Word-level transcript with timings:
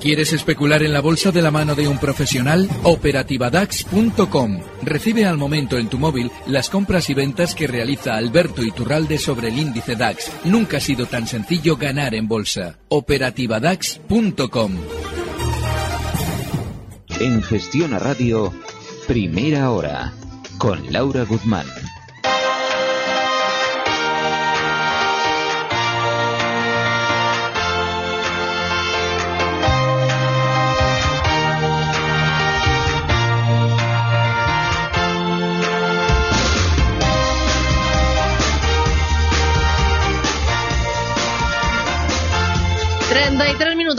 ¿Quieres 0.00 0.32
especular 0.32 0.82
en 0.82 0.94
la 0.94 1.02
bolsa 1.02 1.30
de 1.30 1.42
la 1.42 1.50
mano 1.50 1.74
de 1.74 1.86
un 1.86 1.98
profesional? 1.98 2.70
Operativadax.com. 2.84 4.60
Recibe 4.82 5.26
al 5.26 5.36
momento 5.36 5.76
en 5.76 5.88
tu 5.90 5.98
móvil 5.98 6.30
las 6.46 6.70
compras 6.70 7.10
y 7.10 7.14
ventas 7.14 7.54
que 7.54 7.66
realiza 7.66 8.14
Alberto 8.14 8.62
Iturralde 8.62 9.18
sobre 9.18 9.48
el 9.48 9.58
índice 9.58 9.96
DAX. 9.96 10.32
Nunca 10.44 10.78
ha 10.78 10.80
sido 10.80 11.04
tan 11.04 11.26
sencillo 11.26 11.76
ganar 11.76 12.14
en 12.14 12.28
bolsa. 12.28 12.78
Operativadax.com. 12.88 14.72
En 17.20 17.42
Gestión 17.42 17.92
a 17.92 17.98
Radio, 17.98 18.54
Primera 19.06 19.70
Hora, 19.70 20.14
con 20.56 20.90
Laura 20.90 21.24
Guzmán. 21.24 21.66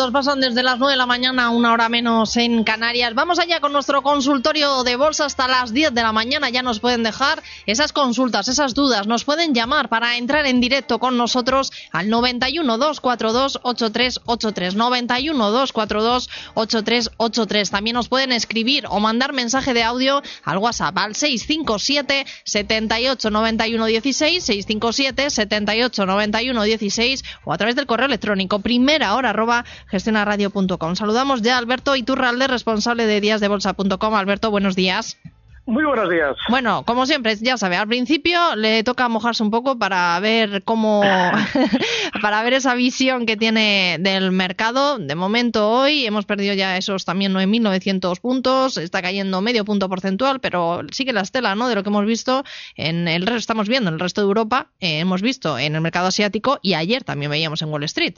Pasan 0.09 0.39
desde 0.39 0.63
las 0.63 0.79
9 0.79 0.93
de 0.93 0.97
la 0.97 1.05
mañana, 1.05 1.51
una 1.51 1.73
hora 1.73 1.87
menos 1.87 2.35
en 2.37 2.63
Canarias. 2.63 3.13
Vamos 3.13 3.37
allá 3.37 3.59
con 3.59 3.71
nuestro 3.71 4.01
consultorio 4.01 4.83
de 4.83 4.95
bolsa 4.95 5.25
hasta 5.25 5.47
las 5.47 5.73
10 5.73 5.93
de 5.93 6.01
la 6.01 6.11
mañana. 6.11 6.49
Ya 6.49 6.63
nos 6.63 6.79
pueden 6.79 7.03
dejar 7.03 7.43
esas 7.67 7.93
consultas, 7.93 8.47
esas 8.47 8.73
dudas. 8.73 9.05
Nos 9.05 9.23
pueden 9.25 9.53
llamar 9.53 9.89
para 9.89 10.17
entrar 10.17 10.47
en 10.47 10.59
directo 10.59 10.97
con 10.97 11.17
nosotros 11.17 11.71
al 11.91 12.09
91 12.09 12.77
242 12.79 13.59
8383. 13.61 14.75
91 14.75 15.51
242 15.51 16.29
8383. 16.55 17.69
También 17.69 17.93
nos 17.93 18.09
pueden 18.09 18.31
escribir 18.31 18.85
o 18.89 18.99
mandar 18.99 19.33
mensaje 19.33 19.75
de 19.75 19.83
audio 19.83 20.23
al 20.43 20.57
WhatsApp 20.57 20.97
al 20.97 21.15
657 21.15 22.25
78 22.43 23.29
91 23.29 23.85
16, 23.85 24.43
657 24.43 25.29
78 25.29 26.05
91 26.07 26.63
16 26.63 27.23
o 27.43 27.53
a 27.53 27.57
través 27.57 27.75
del 27.75 27.85
correo 27.85 28.07
electrónico 28.07 28.59
primera 28.59 29.09
ahora 29.09 29.29
arroba 29.29 29.65
gestionaradio.com. 29.91 30.95
Saludamos 30.95 31.41
ya 31.41 31.55
a 31.55 31.57
Alberto 31.59 31.95
Iturralde, 31.95 32.47
responsable 32.47 33.05
de 33.05 33.21
díasdebolsa.com. 33.21 34.15
Alberto, 34.15 34.49
buenos 34.49 34.75
días. 34.75 35.19
Muy 35.65 35.85
buenos 35.85 36.09
días. 36.09 36.35
Bueno, 36.49 36.83
como 36.85 37.05
siempre, 37.05 37.35
ya 37.35 37.55
sabe, 37.55 37.77
al 37.77 37.87
principio 37.87 38.55
le 38.55 38.83
toca 38.83 39.07
mojarse 39.09 39.43
un 39.43 39.51
poco 39.51 39.77
para 39.77 40.19
ver 40.19 40.63
cómo, 40.63 41.01
para 42.21 42.41
ver 42.41 42.53
esa 42.53 42.73
visión 42.73 43.27
que 43.27 43.37
tiene 43.37 43.97
del 43.99 44.31
mercado. 44.31 44.97
De 44.97 45.13
momento 45.13 45.69
hoy 45.69 46.05
hemos 46.07 46.25
perdido 46.25 46.55
ya 46.55 46.77
esos 46.77 47.05
también 47.05 47.33
9.900 47.33 48.19
puntos, 48.19 48.77
está 48.77 49.03
cayendo 49.03 49.39
medio 49.41 49.63
punto 49.63 49.87
porcentual, 49.87 50.39
pero 50.39 50.81
sigue 50.91 51.13
la 51.13 51.21
estela, 51.21 51.53
¿no? 51.53 51.67
De 51.67 51.75
lo 51.75 51.83
que 51.83 51.89
hemos 51.89 52.05
visto 52.05 52.43
en 52.75 53.07
el 53.07 53.21
resto, 53.21 53.37
estamos 53.37 53.69
viendo 53.69 53.89
en 53.89 53.93
el 53.93 53.99
resto 53.99 54.21
de 54.21 54.27
Europa, 54.27 54.67
eh, 54.79 54.99
hemos 54.99 55.21
visto 55.21 55.59
en 55.59 55.75
el 55.75 55.81
mercado 55.81 56.07
asiático 56.07 56.57
y 56.63 56.73
ayer 56.73 57.03
también 57.03 57.29
veíamos 57.29 57.61
en 57.61 57.69
Wall 57.69 57.83
Street. 57.83 58.15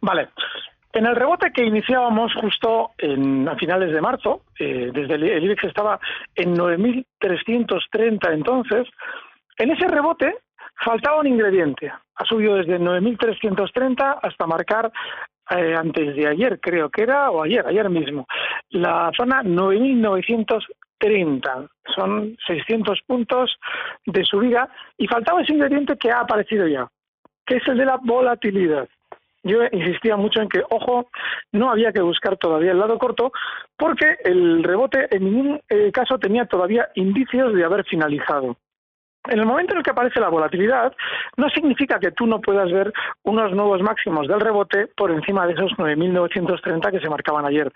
Vale. 0.00 0.28
En 0.94 1.04
el 1.06 1.16
rebote 1.16 1.52
que 1.52 1.64
iniciábamos 1.64 2.32
justo 2.34 2.92
en, 2.98 3.48
a 3.48 3.56
finales 3.56 3.92
de 3.92 4.00
marzo, 4.00 4.42
eh, 4.60 4.92
desde 4.94 5.14
el, 5.14 5.42
IBEX 5.42 5.64
estaba 5.64 5.98
en 6.36 6.54
9.330 6.54 8.32
entonces, 8.32 8.86
en 9.58 9.72
ese 9.72 9.88
rebote 9.88 10.36
faltaba 10.84 11.18
un 11.18 11.26
ingrediente. 11.26 11.92
Ha 12.14 12.24
subido 12.24 12.54
desde 12.54 12.78
9.330 12.78 14.20
hasta 14.22 14.46
marcar 14.46 14.92
eh, 15.50 15.74
antes 15.76 16.14
de 16.14 16.28
ayer, 16.28 16.60
creo 16.60 16.88
que 16.90 17.02
era, 17.02 17.28
o 17.32 17.42
ayer, 17.42 17.66
ayer 17.66 17.90
mismo, 17.90 18.28
la 18.70 19.10
zona 19.16 19.42
9.930. 19.42 21.68
Son 21.92 22.36
600 22.46 23.02
puntos 23.02 23.58
de 24.06 24.24
subida 24.24 24.68
y 24.96 25.08
faltaba 25.08 25.42
ese 25.42 25.54
ingrediente 25.54 25.98
que 25.98 26.12
ha 26.12 26.20
aparecido 26.20 26.68
ya, 26.68 26.86
que 27.44 27.56
es 27.56 27.66
el 27.66 27.78
de 27.78 27.84
la 27.84 27.98
volatilidad 28.00 28.88
yo 29.44 29.60
insistía 29.70 30.16
mucho 30.16 30.40
en 30.40 30.48
que, 30.48 30.62
ojo, 30.70 31.08
no 31.52 31.70
había 31.70 31.92
que 31.92 32.00
buscar 32.00 32.36
todavía 32.36 32.72
el 32.72 32.78
lado 32.78 32.98
corto, 32.98 33.32
porque 33.76 34.16
el 34.24 34.64
rebote 34.64 35.06
en 35.14 35.24
ningún 35.24 35.60
eh, 35.68 35.92
caso 35.92 36.18
tenía 36.18 36.46
todavía 36.46 36.88
indicios 36.94 37.54
de 37.54 37.64
haber 37.64 37.84
finalizado. 37.84 38.56
En 39.26 39.38
el 39.38 39.46
momento 39.46 39.72
en 39.72 39.78
el 39.78 39.84
que 39.84 39.90
aparece 39.90 40.20
la 40.20 40.28
volatilidad, 40.28 40.94
no 41.36 41.48
significa 41.48 41.98
que 41.98 42.10
tú 42.10 42.26
no 42.26 42.40
puedas 42.40 42.70
ver 42.70 42.92
unos 43.22 43.52
nuevos 43.52 43.80
máximos 43.80 44.28
del 44.28 44.40
rebote 44.40 44.88
por 44.96 45.10
encima 45.10 45.46
de 45.46 45.54
esos 45.54 45.72
9.930 45.78 46.90
que 46.90 47.00
se 47.00 47.08
marcaban 47.08 47.46
ayer. 47.46 47.72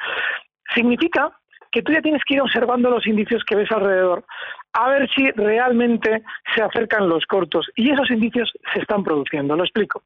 Significa 0.75 1.33
que 1.71 1.83
tú 1.83 1.93
ya 1.93 2.01
tienes 2.01 2.23
que 2.25 2.35
ir 2.35 2.41
observando 2.41 2.91
los 2.91 3.07
indicios 3.07 3.45
que 3.45 3.57
ves 3.57 3.71
alrededor 3.71 4.25
a 4.73 4.89
ver 4.91 5.09
si 5.15 5.31
realmente 5.33 6.23
se 6.55 6.63
acercan 6.63 7.09
los 7.09 7.25
cortos. 7.27 7.67
Y 7.75 7.91
esos 7.91 8.11
indicios 8.11 8.53
se 8.73 8.81
están 8.81 9.03
produciendo. 9.03 9.57
Lo 9.57 9.65
explico. 9.65 10.03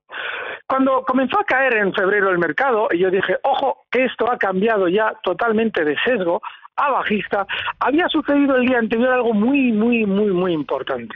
Cuando 0.67 1.03
comenzó 1.03 1.41
a 1.41 1.45
caer 1.45 1.77
en 1.77 1.93
febrero 1.93 2.31
el 2.31 2.39
mercado, 2.39 2.89
y 2.91 2.99
yo 2.99 3.11
dije, 3.11 3.37
ojo, 3.43 3.85
que 3.91 4.05
esto 4.05 4.31
ha 4.31 4.39
cambiado 4.39 4.89
ya 4.89 5.13
totalmente 5.23 5.85
de 5.85 5.97
sesgo 6.05 6.41
a 6.77 6.91
bajista, 6.91 7.47
había 7.81 8.09
sucedido 8.09 8.57
el 8.57 8.67
día 8.67 8.79
anterior 8.79 9.13
algo 9.13 9.35
muy, 9.35 9.73
muy, 9.73 10.07
muy, 10.07 10.31
muy 10.31 10.53
importante. 10.53 11.15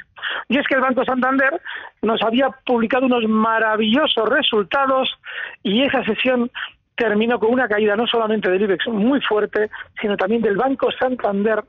Y 0.48 0.58
es 0.58 0.66
que 0.66 0.74
el 0.74 0.82
Banco 0.82 1.04
Santander 1.04 1.60
nos 2.02 2.22
había 2.22 2.50
publicado 2.66 3.06
unos 3.06 3.24
maravillosos 3.26 4.28
resultados 4.28 5.16
y 5.62 5.82
esa 5.82 6.04
sesión 6.04 6.50
terminó 6.96 7.38
con 7.38 7.52
una 7.52 7.68
caída 7.68 7.94
no 7.94 8.06
solamente 8.06 8.50
del 8.50 8.62
IBEX 8.62 8.88
muy 8.88 9.20
fuerte, 9.20 9.70
sino 10.00 10.16
también 10.16 10.42
del 10.42 10.56
Banco 10.56 10.90
Santander 10.92 11.62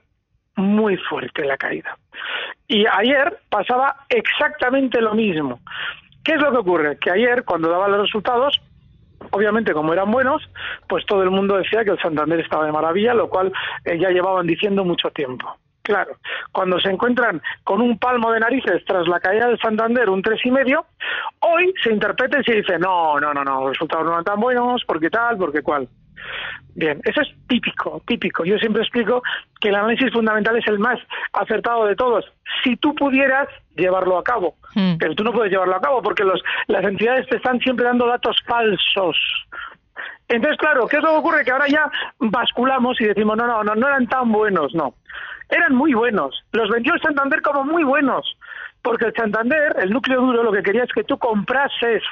muy 0.55 0.97
fuerte 0.97 1.45
la 1.45 1.57
caída. 1.57 1.97
Y 2.67 2.85
ayer 2.85 3.39
pasaba 3.49 3.95
exactamente 4.09 5.01
lo 5.01 5.13
mismo. 5.13 5.59
¿Qué 6.23 6.33
es 6.33 6.41
lo 6.41 6.51
que 6.51 6.57
ocurre? 6.57 6.97
Que 6.97 7.11
ayer, 7.11 7.43
cuando 7.43 7.69
daban 7.69 7.91
los 7.91 8.01
resultados, 8.01 8.59
obviamente 9.31 9.73
como 9.73 9.93
eran 9.93 10.11
buenos, 10.11 10.49
pues 10.87 11.05
todo 11.05 11.23
el 11.23 11.31
mundo 11.31 11.57
decía 11.57 11.83
que 11.83 11.91
el 11.91 11.99
Santander 11.99 12.39
estaba 12.39 12.65
de 12.65 12.71
maravilla, 12.71 13.13
lo 13.13 13.29
cual 13.29 13.51
eh, 13.85 13.97
ya 13.99 14.09
llevaban 14.09 14.47
diciendo 14.47 14.83
mucho 14.83 15.09
tiempo. 15.11 15.57
Claro, 15.87 16.17
cuando 16.51 16.81
se 16.81 16.89
encuentran 16.89 17.41
con 17.63 17.79
un 17.79 17.97
palmo 17.97 18.29
de 18.33 18.41
narices 18.41 18.83
tras 18.85 19.07
la 19.07 19.21
caída 19.21 19.47
del 19.47 19.57
Santander, 19.57 20.09
un 20.09 20.21
tres 20.21 20.41
y 20.43 20.51
medio, 20.51 20.85
hoy 21.39 21.73
se 21.81 21.93
interpreta 21.93 22.41
y 22.41 22.43
se 22.43 22.55
dice, 22.55 22.77
no, 22.77 23.17
no, 23.21 23.33
no, 23.33 23.41
no, 23.45 23.61
los 23.61 23.69
resultados 23.69 24.05
no 24.05 24.11
eran 24.11 24.25
tan 24.25 24.37
buenos, 24.37 24.83
porque 24.85 25.09
tal, 25.09 25.37
porque 25.37 25.61
cual. 25.61 25.87
Bien, 26.75 26.99
eso 27.05 27.21
es 27.21 27.29
típico, 27.47 28.01
típico. 28.05 28.43
Yo 28.43 28.57
siempre 28.57 28.81
explico 28.81 29.23
que 29.61 29.69
el 29.69 29.75
análisis 29.75 30.11
fundamental 30.11 30.57
es 30.57 30.67
el 30.67 30.77
más 30.77 30.99
acertado 31.31 31.85
de 31.85 31.95
todos. 31.95 32.25
Si 32.65 32.75
tú 32.75 32.93
pudieras 32.93 33.47
llevarlo 33.77 34.17
a 34.17 34.25
cabo, 34.25 34.55
hmm. 34.75 34.97
pero 34.99 35.15
tú 35.15 35.23
no 35.23 35.31
puedes 35.31 35.53
llevarlo 35.53 35.77
a 35.77 35.81
cabo 35.81 36.01
porque 36.01 36.25
los, 36.25 36.43
las 36.67 36.83
entidades 36.83 37.29
te 37.29 37.37
están 37.37 37.61
siempre 37.61 37.85
dando 37.85 38.07
datos 38.07 38.35
falsos. 38.45 39.15
Entonces, 40.27 40.57
claro, 40.57 40.85
¿qué 40.85 40.97
es 40.97 41.01
lo 41.03 41.11
que 41.11 41.15
ocurre? 41.15 41.45
Que 41.45 41.51
ahora 41.51 41.67
ya 41.69 41.89
basculamos 42.19 42.99
y 42.99 43.05
decimos, 43.05 43.37
no, 43.37 43.47
no, 43.47 43.63
no, 43.63 43.73
no 43.73 43.87
eran 43.87 44.05
tan 44.07 44.33
buenos, 44.33 44.75
no 44.75 44.93
eran 45.49 45.75
muy 45.75 45.93
buenos. 45.93 46.43
Los 46.51 46.69
vendió 46.69 46.93
el 46.93 47.01
Santander 47.01 47.41
como 47.41 47.63
muy 47.63 47.83
buenos, 47.83 48.37
porque 48.81 49.05
el 49.05 49.13
Santander, 49.13 49.75
el 49.79 49.91
núcleo 49.91 50.21
duro, 50.21 50.43
lo 50.43 50.51
que 50.51 50.63
quería 50.63 50.83
es 50.83 50.91
que 50.93 51.03
tú 51.03 51.17
comprases 51.17 52.03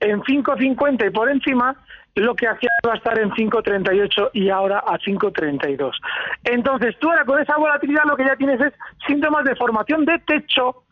en 0.00 0.20
5.50 0.22 1.06
y 1.06 1.10
por 1.10 1.28
encima 1.28 1.76
lo 2.14 2.34
que 2.34 2.48
hacía 2.48 2.70
va 2.86 2.94
a 2.94 2.96
estar 2.96 3.18
en 3.18 3.30
5.38 3.30 4.30
y 4.32 4.48
ahora 4.48 4.80
a 4.80 4.98
5.32. 4.98 5.92
Entonces 6.44 6.96
tú 6.98 7.08
ahora 7.10 7.24
con 7.24 7.40
esa 7.40 7.56
volatilidad 7.56 8.04
lo 8.06 8.16
que 8.16 8.24
ya 8.24 8.36
tienes 8.36 8.60
es 8.60 8.72
síntomas 9.06 9.44
de 9.44 9.56
formación 9.56 10.04
de 10.04 10.18
techo 10.20 10.84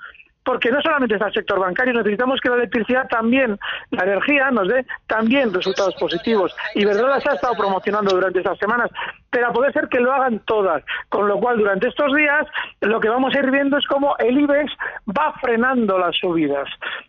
porque 0.46 0.70
no 0.70 0.81
solamente 0.81 1.16
está 1.16 1.26
el 1.26 1.34
sector 1.34 1.58
bancario, 1.58 1.93
necesitamos 1.93 2.40
que 2.40 2.48
la 2.48 2.54
electricidad 2.54 3.08
también, 3.08 3.58
la 3.90 4.04
energía 4.04 4.48
nos 4.52 4.69
dé 4.69 4.87
también 5.08 5.52
resultados 5.52 5.96
positivos. 5.96 6.54
Y 6.76 6.84
verdad 6.84 7.19
se 7.19 7.31
ha 7.31 7.34
estado 7.34 7.54
promocionando 7.54 8.14
durante 8.14 8.38
estas 8.38 8.56
semanas, 8.58 8.88
pero 9.28 9.52
puede 9.52 9.72
ser 9.72 9.88
que 9.88 9.98
lo 9.98 10.12
hagan 10.12 10.38
todas. 10.46 10.84
Con 11.08 11.26
lo 11.26 11.38
cual, 11.40 11.58
durante 11.58 11.88
estos 11.88 12.14
días, 12.14 12.46
lo 12.81 13.00
que 13.00 13.08
vamos 13.08 13.34
a 13.34 13.40
ir 13.40 13.50
viendo 13.50 13.76
es 13.76 13.87
cómo 13.88 14.16
el 14.19 14.38
IBEX 14.38 14.72
va 15.08 15.34
frenando 15.40 15.98
las 15.98 16.16
subidas 16.16 16.69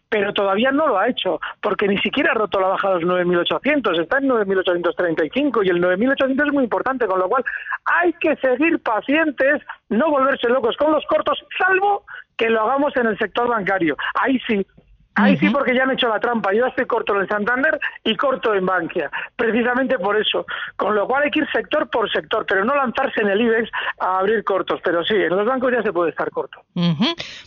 pero 0.10 0.34
todavía 0.34 0.72
no 0.72 0.88
lo 0.88 0.98
ha 0.98 1.10
hecho, 1.10 1.40
porque 1.62 1.88
ni 1.88 1.98
siquiera 1.98 2.32
ha 2.32 2.36
roto 2.36 2.60
la 2.60 2.68
baja 2.68 2.96
de 2.96 3.02
los 3.02 3.26
9.800, 3.26 4.02
está 4.02 4.20
en 4.20 4.30
9.835 4.30 5.66
y 5.66 5.70
el 5.70 5.82
9.800 5.82 6.48
es 6.48 6.54
muy 6.54 6.64
importante, 6.64 7.06
con 7.08 7.20
lo 7.20 7.28
cual 7.28 7.44
hay 7.86 8.14
que 8.14 8.36
seguir 8.38 8.82
pacientes, 8.82 9.62
no 9.90 10.10
volverse 10.10 10.48
locos 10.48 10.78
con 10.78 10.92
los 10.92 11.06
cortos, 11.08 11.44
salvo 11.58 12.06
que 12.38 12.50
lo 12.50 12.62
hagamos 12.62 12.96
en 12.96 13.08
el 13.08 13.18
sector 13.18 13.48
bancario. 13.48 13.98
Ahí 14.14 14.40
sí, 14.48 14.66
Ahí 15.18 15.36
sí, 15.38 15.50
porque 15.50 15.74
ya 15.76 15.84
han 15.84 15.92
hecho 15.92 16.08
la 16.08 16.20
trampa. 16.20 16.54
Yo 16.54 16.68
estoy 16.68 16.86
corto 16.86 17.16
en 17.16 17.22
el 17.22 17.28
Santander 17.28 17.80
y 18.04 18.16
corto 18.16 18.54
en 18.54 18.68
Bankia. 18.68 19.10
Precisamente 19.36 19.98
por 19.98 20.16
eso. 20.16 20.46
Con 20.76 20.94
lo 20.94 21.08
cual 21.08 21.24
hay 21.24 21.32
que 21.32 21.40
ir 21.40 21.48
sector 21.52 21.90
por 21.90 22.10
sector, 22.12 22.46
pero 22.48 22.64
no 22.64 22.76
lanzarse 22.76 23.22
en 23.22 23.30
el 23.30 23.42
IBEX 23.42 23.70
a 24.00 24.20
abrir 24.20 24.44
cortos. 24.44 24.80
Pero 24.84 25.04
sí, 25.04 25.16
en 25.16 25.30
los 25.30 25.46
bancos 25.48 25.72
ya 25.72 25.82
se 25.82 25.92
puede 25.92 26.12
estar 26.12 26.30
corto. 26.30 26.62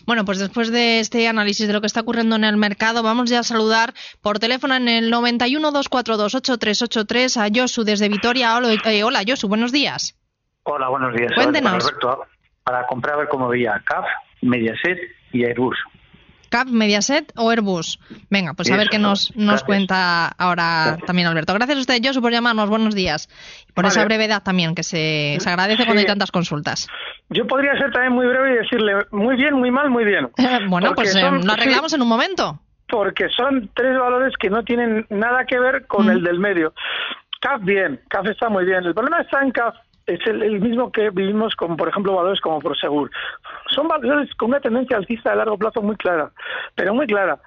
Bueno, 0.04 0.24
pues 0.24 0.40
después 0.40 0.72
de 0.72 0.98
este 0.98 1.28
análisis 1.28 1.68
de 1.68 1.72
lo 1.72 1.80
que 1.80 1.86
está 1.86 2.00
ocurriendo 2.00 2.34
en 2.34 2.42
el 2.42 2.56
mercado, 2.56 3.04
vamos 3.04 3.30
ya 3.30 3.38
a 3.38 3.44
saludar 3.44 3.94
por 4.20 4.40
teléfono 4.40 4.74
en 4.74 4.88
el 4.88 5.08
91 5.08 5.70
242 5.70 6.34
8383 6.34 7.36
a 7.36 7.46
Josu 7.54 7.84
desde 7.84 8.08
Vitoria. 8.08 8.56
Hola, 8.56 8.72
eh, 8.72 9.04
hola 9.04 9.20
Josu, 9.24 9.46
buenos 9.46 9.70
días. 9.70 10.16
Hola, 10.64 10.88
buenos 10.88 11.14
días. 11.14 11.32
Cuéntenos. 11.36 11.88
para 12.64 12.86
comprar, 12.88 13.14
a 13.14 13.18
ver 13.18 13.28
cómo 13.28 13.48
veía 13.48 13.80
CAF, 13.84 14.06
Mediaset 14.42 14.98
y 15.32 15.44
Airbus. 15.44 15.76
CAP, 16.50 16.68
Mediaset 16.68 17.32
o 17.36 17.50
Airbus. 17.50 18.00
Venga, 18.28 18.54
pues 18.54 18.70
a 18.70 18.76
ver 18.76 18.88
qué 18.88 18.98
nos, 18.98 19.34
nos 19.36 19.62
cuenta 19.62 20.26
ahora 20.26 20.98
también 21.06 21.28
Alberto. 21.28 21.54
Gracias 21.54 21.78
a 21.78 21.80
usted, 21.80 22.00
Josu, 22.04 22.20
por 22.20 22.32
llamarnos. 22.32 22.68
Buenos 22.68 22.94
días. 22.94 23.28
Por 23.72 23.86
esa 23.86 24.04
brevedad 24.04 24.42
también, 24.42 24.74
que 24.74 24.82
se, 24.82 25.38
agradece 25.46 25.84
cuando 25.84 26.00
hay 26.00 26.06
tantas 26.06 26.32
consultas. 26.32 26.88
Yo 27.28 27.46
podría 27.46 27.78
ser 27.78 27.92
también 27.92 28.12
muy 28.12 28.26
breve 28.26 28.52
y 28.52 28.56
decirle 28.56 28.94
muy 29.12 29.36
bien, 29.36 29.54
muy 29.54 29.70
mal, 29.70 29.90
muy 29.90 30.04
bien. 30.04 30.28
bueno, 30.68 30.92
pues 30.94 31.14
eh, 31.14 31.22
lo 31.22 31.52
arreglamos 31.52 31.92
en 31.92 32.02
un 32.02 32.08
momento. 32.08 32.60
Porque 32.88 33.28
son 33.28 33.70
tres 33.74 33.96
valores 33.96 34.34
que 34.36 34.50
no 34.50 34.64
tienen 34.64 35.06
nada 35.08 35.44
que 35.44 35.60
ver 35.60 35.86
con 35.86 36.06
mm. 36.06 36.10
el 36.10 36.24
del 36.24 36.40
medio. 36.40 36.74
CAF 37.40 37.62
bien, 37.62 38.00
CAF 38.08 38.26
está 38.26 38.48
muy 38.48 38.64
bien. 38.64 38.84
El 38.84 38.92
problema 38.92 39.20
está 39.20 39.40
en 39.40 39.52
CAF 39.52 39.76
es 40.14 40.26
el, 40.26 40.60
mismo 40.60 40.90
que 40.90 41.10
vivimos 41.10 41.54
con, 41.56 41.76
por 41.76 41.88
ejemplo, 41.88 42.14
valores 42.14 42.40
como 42.40 42.60
Prosegur. 42.60 43.10
Son 43.68 43.88
valores 43.88 44.34
con 44.34 44.50
una 44.50 44.60
tendencia 44.60 44.96
alcista 44.96 45.30
de 45.30 45.36
largo 45.36 45.58
plazo 45.58 45.82
muy 45.82 45.96
clara, 45.96 46.30
pero 46.74 46.94
muy 46.94 47.06
clara. 47.06 47.38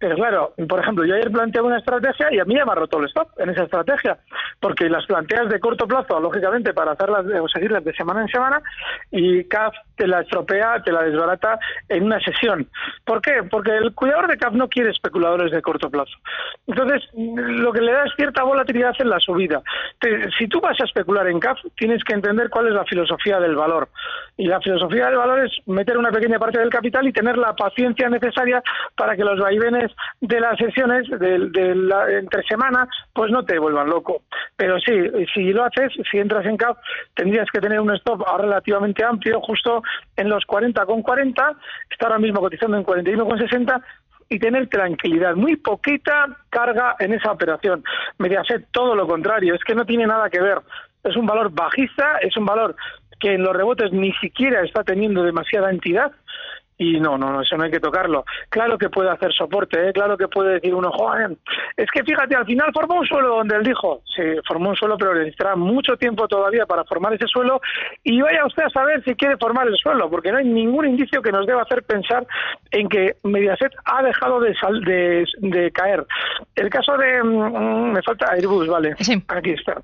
Pero 0.00 0.16
claro, 0.16 0.54
por 0.66 0.80
ejemplo, 0.80 1.04
yo 1.04 1.14
ayer 1.14 1.30
planteé 1.30 1.60
una 1.60 1.76
estrategia 1.76 2.32
y 2.32 2.38
a 2.38 2.44
mí 2.46 2.54
ya 2.56 2.64
me 2.64 2.72
ha 2.72 2.74
roto 2.74 2.98
el 2.98 3.04
stop 3.04 3.28
en 3.38 3.50
esa 3.50 3.64
estrategia, 3.64 4.18
porque 4.58 4.88
las 4.88 5.04
planteas 5.04 5.50
de 5.50 5.60
corto 5.60 5.86
plazo, 5.86 6.18
lógicamente, 6.18 6.72
para 6.72 6.92
hacerlas 6.92 7.26
o 7.38 7.46
seguirlas 7.48 7.84
de 7.84 7.92
semana 7.92 8.22
en 8.22 8.28
semana, 8.28 8.62
y 9.10 9.44
CAF 9.44 9.74
te 9.96 10.06
la 10.06 10.22
estropea, 10.22 10.82
te 10.82 10.90
la 10.90 11.02
desbarata 11.02 11.58
en 11.90 12.04
una 12.04 12.18
sesión. 12.20 12.66
¿Por 13.04 13.20
qué? 13.20 13.42
Porque 13.50 13.76
el 13.76 13.94
cuidador 13.94 14.28
de 14.28 14.38
CAF 14.38 14.54
no 14.54 14.70
quiere 14.70 14.90
especuladores 14.90 15.52
de 15.52 15.60
corto 15.60 15.90
plazo. 15.90 16.16
Entonces, 16.66 17.02
lo 17.14 17.70
que 17.70 17.82
le 17.82 17.92
da 17.92 18.04
es 18.04 18.14
cierta 18.16 18.42
volatilidad 18.42 18.94
en 19.00 19.10
la 19.10 19.20
subida. 19.20 19.60
si 20.38 20.48
tú 20.48 20.62
vas 20.62 20.80
a 20.80 20.84
especular 20.84 21.26
en 21.26 21.40
CAF, 21.40 21.58
tienes 21.76 22.02
que 22.04 22.14
entender 22.14 22.48
cuál 22.48 22.68
es 22.68 22.72
la 22.72 22.86
filosofía 22.86 23.38
del 23.38 23.54
valor. 23.54 23.90
Y 24.38 24.46
la 24.46 24.62
filosofía 24.62 25.08
del 25.08 25.18
valor 25.18 25.44
es 25.44 25.52
meter 25.66 25.98
una 25.98 26.10
pequeña 26.10 26.38
parte 26.38 26.58
del 26.58 26.70
capital 26.70 27.06
y 27.06 27.12
tener 27.12 27.36
la 27.36 27.54
paciencia 27.54 28.08
necesaria 28.08 28.62
para 28.96 29.14
que 29.14 29.24
los 29.24 29.38
vaivenes 29.38 29.89
de 30.20 30.40
las 30.40 30.58
sesiones 30.58 31.08
de, 31.08 31.74
la, 31.74 32.10
entre 32.10 32.42
semana, 32.44 32.88
pues 33.12 33.30
no 33.30 33.44
te 33.44 33.58
vuelvan 33.58 33.88
loco. 33.88 34.22
Pero 34.56 34.78
sí, 34.80 34.92
si 35.34 35.52
lo 35.52 35.64
haces, 35.64 35.92
si 36.10 36.18
entras 36.18 36.46
en 36.46 36.56
CAF, 36.56 36.78
tendrías 37.14 37.48
que 37.52 37.60
tener 37.60 37.80
un 37.80 37.94
stop 37.96 38.22
relativamente 38.38 39.04
amplio, 39.04 39.40
justo 39.40 39.82
en 40.16 40.28
los 40.28 40.44
40 40.44 40.84
con 40.86 41.02
40, 41.02 41.56
está 41.90 42.06
ahora 42.06 42.18
mismo 42.18 42.40
cotizando 42.40 42.76
en 42.76 42.84
41 42.84 43.26
con 43.26 43.38
60 43.38 43.80
y 44.28 44.38
tener 44.38 44.68
tranquilidad, 44.68 45.34
muy 45.34 45.56
poquita 45.56 46.28
carga 46.50 46.94
en 47.00 47.12
esa 47.12 47.32
operación. 47.32 47.82
Mediaset 48.18 48.66
todo 48.70 48.94
lo 48.94 49.06
contrario, 49.06 49.54
es 49.54 49.64
que 49.64 49.74
no 49.74 49.84
tiene 49.84 50.06
nada 50.06 50.30
que 50.30 50.40
ver. 50.40 50.58
Es 51.02 51.16
un 51.16 51.26
valor 51.26 51.50
bajista, 51.50 52.18
es 52.18 52.36
un 52.36 52.46
valor 52.46 52.76
que 53.18 53.34
en 53.34 53.42
los 53.42 53.54
rebotes 53.54 53.92
ni 53.92 54.12
siquiera 54.14 54.62
está 54.62 54.84
teniendo 54.84 55.22
demasiada 55.22 55.70
entidad 55.70 56.12
y 56.80 56.98
no, 56.98 57.18
no, 57.18 57.42
eso 57.42 57.58
no 57.58 57.64
hay 57.64 57.70
que 57.70 57.78
tocarlo. 57.78 58.24
Claro 58.48 58.78
que 58.78 58.88
puede 58.88 59.10
hacer 59.10 59.30
soporte, 59.34 59.88
¿eh? 59.88 59.92
claro 59.92 60.16
que 60.16 60.28
puede 60.28 60.54
decir 60.54 60.74
uno, 60.74 60.90
joder, 60.90 61.36
es 61.76 61.90
que 61.90 62.02
fíjate, 62.02 62.34
al 62.34 62.46
final 62.46 62.70
formó 62.72 63.00
un 63.00 63.06
suelo 63.06 63.36
donde 63.36 63.54
él 63.56 63.62
dijo, 63.62 64.00
sí, 64.16 64.22
formó 64.48 64.70
un 64.70 64.76
suelo, 64.76 64.96
pero 64.96 65.14
necesitará 65.14 65.56
mucho 65.56 65.98
tiempo 65.98 66.26
todavía 66.26 66.64
para 66.64 66.84
formar 66.84 67.12
ese 67.12 67.26
suelo 67.26 67.60
y 68.02 68.22
vaya 68.22 68.46
usted 68.46 68.64
a 68.64 68.70
saber 68.70 69.04
si 69.04 69.14
quiere 69.14 69.36
formar 69.36 69.68
el 69.68 69.76
suelo, 69.76 70.08
porque 70.08 70.32
no 70.32 70.38
hay 70.38 70.46
ningún 70.46 70.86
indicio 70.86 71.20
que 71.20 71.32
nos 71.32 71.46
deba 71.46 71.62
hacer 71.62 71.82
pensar 71.82 72.26
en 72.70 72.88
que 72.88 73.16
Mediaset 73.24 73.72
ha 73.84 74.02
dejado 74.02 74.40
de, 74.40 74.54
sal, 74.54 74.80
de, 74.80 75.26
de 75.36 75.70
caer. 75.72 76.06
El 76.54 76.70
caso 76.70 76.96
de, 76.96 77.22
mm, 77.22 77.92
me 77.92 78.02
falta 78.02 78.32
Airbus, 78.32 78.68
vale, 78.68 78.94
aquí 79.28 79.50
está. 79.50 79.82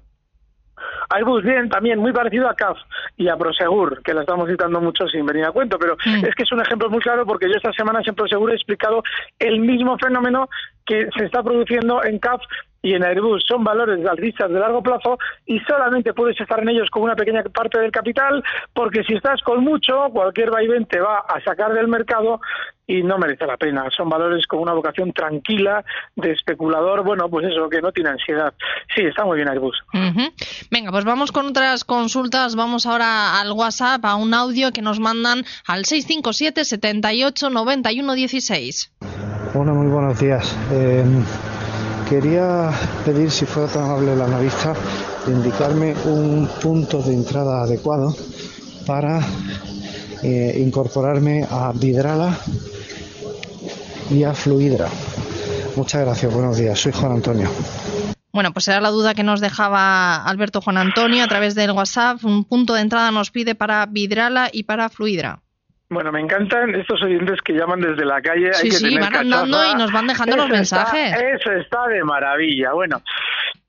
Airbus 1.10 1.42
bien, 1.42 1.68
también 1.68 1.98
muy 1.98 2.12
parecido 2.12 2.48
a 2.48 2.54
CAF 2.54 2.78
y 3.16 3.28
a 3.28 3.36
Prosegur, 3.36 4.02
que 4.02 4.14
la 4.14 4.22
estamos 4.22 4.48
citando 4.48 4.80
mucho 4.80 5.06
sin 5.08 5.24
venir 5.26 5.44
a 5.44 5.52
cuento, 5.52 5.78
pero 5.78 5.96
mm. 6.04 6.24
es 6.24 6.34
que 6.34 6.42
es 6.42 6.52
un 6.52 6.60
ejemplo 6.60 6.90
muy 6.90 7.00
claro 7.00 7.24
porque 7.26 7.48
yo 7.48 7.56
esta 7.56 7.72
semana 7.72 8.00
en 8.04 8.14
Prosegur 8.14 8.50
he 8.50 8.54
explicado 8.54 9.02
el 9.38 9.60
mismo 9.60 9.96
fenómeno 9.98 10.48
que 10.86 11.08
se 11.16 11.24
está 11.24 11.42
produciendo 11.42 12.02
en 12.04 12.18
CAF 12.18 12.40
y 12.82 12.94
en 12.94 13.02
Airbus 13.02 13.42
son 13.48 13.64
valores 13.64 14.06
alcistas 14.06 14.48
de 14.48 14.60
largo 14.60 14.80
plazo 14.80 15.18
y 15.44 15.58
solamente 15.60 16.14
puedes 16.14 16.40
estar 16.40 16.60
en 16.60 16.68
ellos 16.68 16.88
con 16.88 17.02
una 17.02 17.16
pequeña 17.16 17.42
parte 17.42 17.80
del 17.80 17.90
capital 17.90 18.44
porque 18.72 19.02
si 19.02 19.14
estás 19.14 19.42
con 19.42 19.64
mucho, 19.64 20.08
cualquier 20.12 20.50
vaivén 20.50 20.86
te 20.86 21.00
va 21.00 21.18
a 21.18 21.40
sacar 21.42 21.72
del 21.72 21.88
mercado 21.88 22.40
y 22.86 23.02
no 23.02 23.18
merece 23.18 23.46
la 23.46 23.56
pena. 23.56 23.88
Son 23.96 24.08
valores 24.08 24.46
con 24.46 24.60
una 24.60 24.72
vocación 24.72 25.12
tranquila 25.12 25.84
de 26.14 26.32
especulador, 26.32 27.02
bueno, 27.02 27.28
pues 27.28 27.46
eso, 27.46 27.68
que 27.68 27.82
no 27.82 27.90
tiene 27.90 28.10
ansiedad. 28.10 28.54
Sí, 28.94 29.02
está 29.02 29.24
muy 29.24 29.36
bien 29.36 29.48
Airbus. 29.48 29.76
Venga, 30.70 30.92
pues 30.92 31.04
vamos 31.04 31.32
con 31.32 31.46
otras 31.46 31.84
consultas. 31.84 32.54
Vamos 32.54 32.86
ahora 32.86 33.40
al 33.40 33.50
WhatsApp, 33.52 34.04
a 34.04 34.14
un 34.14 34.32
audio 34.34 34.70
que 34.70 34.82
nos 34.82 35.00
mandan 35.00 35.44
al 35.66 35.84
657 35.84 36.64
78 36.64 37.50
91 37.50 38.14
16. 38.14 38.92
Hola, 39.54 39.72
muy 39.72 39.86
buenos 39.88 40.18
días. 40.18 40.54
Eh, 40.72 41.04
Quería 42.08 42.70
pedir, 43.04 43.32
si 43.32 43.46
fuera 43.46 43.68
tan 43.68 43.82
amable 43.82 44.14
la 44.14 44.26
analista, 44.26 44.72
de 45.26 45.32
indicarme 45.32 45.92
un 46.04 46.48
punto 46.62 47.02
de 47.02 47.12
entrada 47.12 47.62
adecuado 47.62 48.14
para 48.86 49.20
eh, 50.22 50.56
incorporarme 50.64 51.44
a 51.50 51.72
Vidrala 51.74 52.38
y 54.08 54.22
a 54.22 54.32
Fluidra. 54.34 54.88
Muchas 55.74 56.02
gracias, 56.02 56.32
buenos 56.32 56.56
días. 56.56 56.78
Soy 56.78 56.92
Juan 56.92 57.10
Antonio. 57.10 57.50
Bueno, 58.32 58.52
pues 58.52 58.68
era 58.68 58.80
la 58.80 58.90
duda 58.90 59.14
que 59.14 59.24
nos 59.24 59.40
dejaba 59.40 60.22
Alberto 60.24 60.60
Juan 60.60 60.76
Antonio 60.76 61.24
a 61.24 61.28
través 61.28 61.56
del 61.56 61.72
WhatsApp. 61.72 62.24
Un 62.24 62.44
punto 62.44 62.74
de 62.74 62.82
entrada 62.82 63.10
nos 63.10 63.32
pide 63.32 63.56
para 63.56 63.84
Vidrala 63.86 64.48
y 64.52 64.62
para 64.62 64.88
Fluidra. 64.90 65.42
Bueno, 65.88 66.10
me 66.10 66.20
encantan 66.20 66.74
estos 66.74 67.00
oyentes 67.02 67.40
que 67.42 67.52
llaman 67.52 67.80
desde 67.80 68.04
la 68.04 68.20
calle. 68.20 68.52
Sí, 68.54 68.70
sí, 68.72 68.98
van 68.98 69.14
andando 69.14 69.64
y 69.64 69.74
nos 69.74 69.92
van 69.92 70.06
dejando 70.08 70.36
los 70.36 70.48
mensajes. 70.48 71.16
eso 71.16 71.52
está 71.52 71.86
de 71.86 72.02
maravilla. 72.02 72.72
Bueno, 72.72 73.02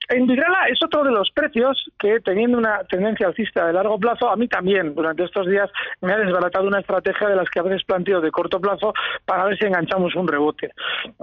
en 0.08 0.26
Vidrala 0.26 0.68
es 0.70 0.82
otro 0.82 1.04
de 1.04 1.10
los 1.10 1.30
precios 1.30 1.90
que, 1.98 2.20
teniendo 2.20 2.56
una 2.56 2.82
tendencia 2.84 3.26
alcista 3.26 3.66
de 3.66 3.74
largo 3.74 3.98
plazo, 3.98 4.30
a 4.30 4.36
mí 4.36 4.48
también 4.48 4.94
durante 4.94 5.24
estos 5.24 5.46
días 5.46 5.70
me 6.00 6.12
ha 6.12 6.18
desbaratado 6.18 6.66
una 6.66 6.80
estrategia 6.80 7.28
de 7.28 7.36
las 7.36 7.50
que 7.50 7.60
a 7.60 7.64
veces 7.64 7.84
planteo 7.84 8.22
de 8.22 8.30
corto 8.30 8.58
plazo 8.58 8.94
para 9.26 9.44
ver 9.44 9.58
si 9.58 9.66
enganchamos 9.66 10.14
un 10.14 10.26
rebote. 10.26 10.72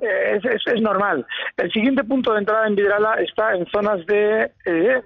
Eh, 0.04 0.40
es, 0.44 0.82
normal. 0.82 1.25
El 1.58 1.72
siguiente 1.72 2.04
punto 2.04 2.34
de 2.34 2.40
entrada 2.40 2.68
en 2.68 2.75
Vidrala 2.75 3.16
está 3.16 3.56
en 3.56 3.66
zonas 3.68 4.06
de 4.06 4.52
eh, 4.66 5.02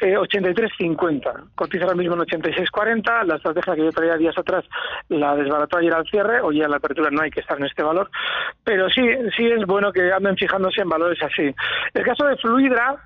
83.50. 0.00 1.28
Eh, 1.28 1.44
Cotiza 1.54 1.84
ahora 1.84 1.96
mismo 1.96 2.14
en 2.14 2.20
86.40. 2.20 3.24
La 3.24 3.36
estrategia 3.36 3.74
que 3.74 3.84
yo 3.84 3.92
traía 3.92 4.16
días 4.16 4.36
atrás 4.36 4.64
la 5.08 5.36
desbarató 5.36 5.78
ayer 5.78 5.94
al 5.94 6.06
cierre. 6.06 6.40
Hoy 6.40 6.62
en 6.62 6.70
la 6.70 6.76
apertura 6.76 7.10
no 7.10 7.22
hay 7.22 7.30
que 7.30 7.40
estar 7.40 7.58
en 7.58 7.66
este 7.66 7.82
valor. 7.82 8.10
Pero 8.64 8.88
sí, 8.90 9.02
sí 9.36 9.46
es 9.46 9.64
bueno 9.66 9.92
que 9.92 10.12
anden 10.12 10.36
fijándose 10.36 10.80
en 10.80 10.88
valores 10.88 11.22
así. 11.22 11.54
El 11.94 12.04
caso 12.04 12.26
de 12.26 12.36
Fluidra, 12.36 12.96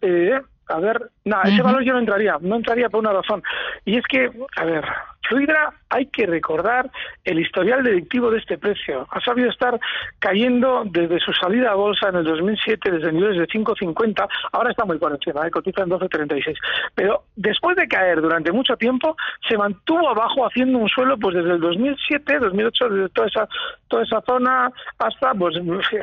eh, 0.00 0.40
a 0.68 0.80
ver, 0.80 1.10
nada, 1.24 1.44
ese 1.44 1.62
valor 1.62 1.82
yo 1.82 1.94
no 1.94 2.00
entraría, 2.00 2.36
no 2.40 2.56
entraría 2.56 2.88
por 2.88 3.00
una 3.00 3.12
razón. 3.12 3.42
Y 3.84 3.96
es 3.96 4.04
que, 4.06 4.30
a 4.56 4.64
ver, 4.64 4.84
Fluidra, 5.28 5.72
hay 5.90 6.06
que 6.06 6.26
recordar 6.26 6.90
el 7.24 7.38
historial 7.38 7.82
delictivo 7.82 8.30
de 8.30 8.38
este 8.38 8.56
precio. 8.56 9.06
Ha 9.10 9.20
sabido 9.20 9.50
estar 9.50 9.78
cayendo 10.18 10.84
desde 10.86 11.20
su 11.20 11.32
salida 11.32 11.72
a 11.72 11.74
bolsa 11.74 12.08
en 12.08 12.16
el 12.16 12.24
2007 12.24 12.90
desde 12.90 13.12
niveles 13.12 13.38
de 13.38 13.46
5,50, 13.46 14.26
ahora 14.52 14.70
está 14.70 14.84
muy 14.84 14.98
por 14.98 15.12
encima, 15.12 15.46
¿eh? 15.46 15.50
cotiza 15.50 15.82
en 15.82 15.90
12,36. 15.90 16.56
Pero 16.94 17.24
después 17.36 17.76
de 17.76 17.86
caer 17.86 18.20
durante 18.20 18.52
mucho 18.52 18.76
tiempo, 18.76 19.16
se 19.46 19.56
mantuvo 19.56 20.08
abajo 20.08 20.46
haciendo 20.46 20.78
un 20.78 20.88
suelo 20.88 21.18
pues 21.18 21.36
desde 21.36 21.52
el 21.52 21.60
2007, 21.60 22.38
2008, 22.38 22.88
desde 22.88 23.08
toda 23.10 23.26
esa, 23.26 23.48
toda 23.88 24.02
esa 24.04 24.20
zona 24.22 24.70
hasta 24.98 25.34
pues 25.34 25.56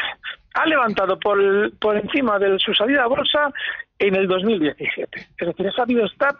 ha 0.53 0.65
levantado 0.65 1.19
por, 1.19 1.37
por 1.79 1.97
encima 1.97 2.39
de 2.39 2.57
su 2.59 2.73
salida 2.73 3.03
a 3.03 3.07
bolsa 3.07 3.51
en 3.99 4.15
el 4.15 4.27
2017. 4.27 5.27
Es 5.37 5.47
decir, 5.47 5.67
ha 5.67 5.71
sabido 5.71 6.05
estar 6.05 6.35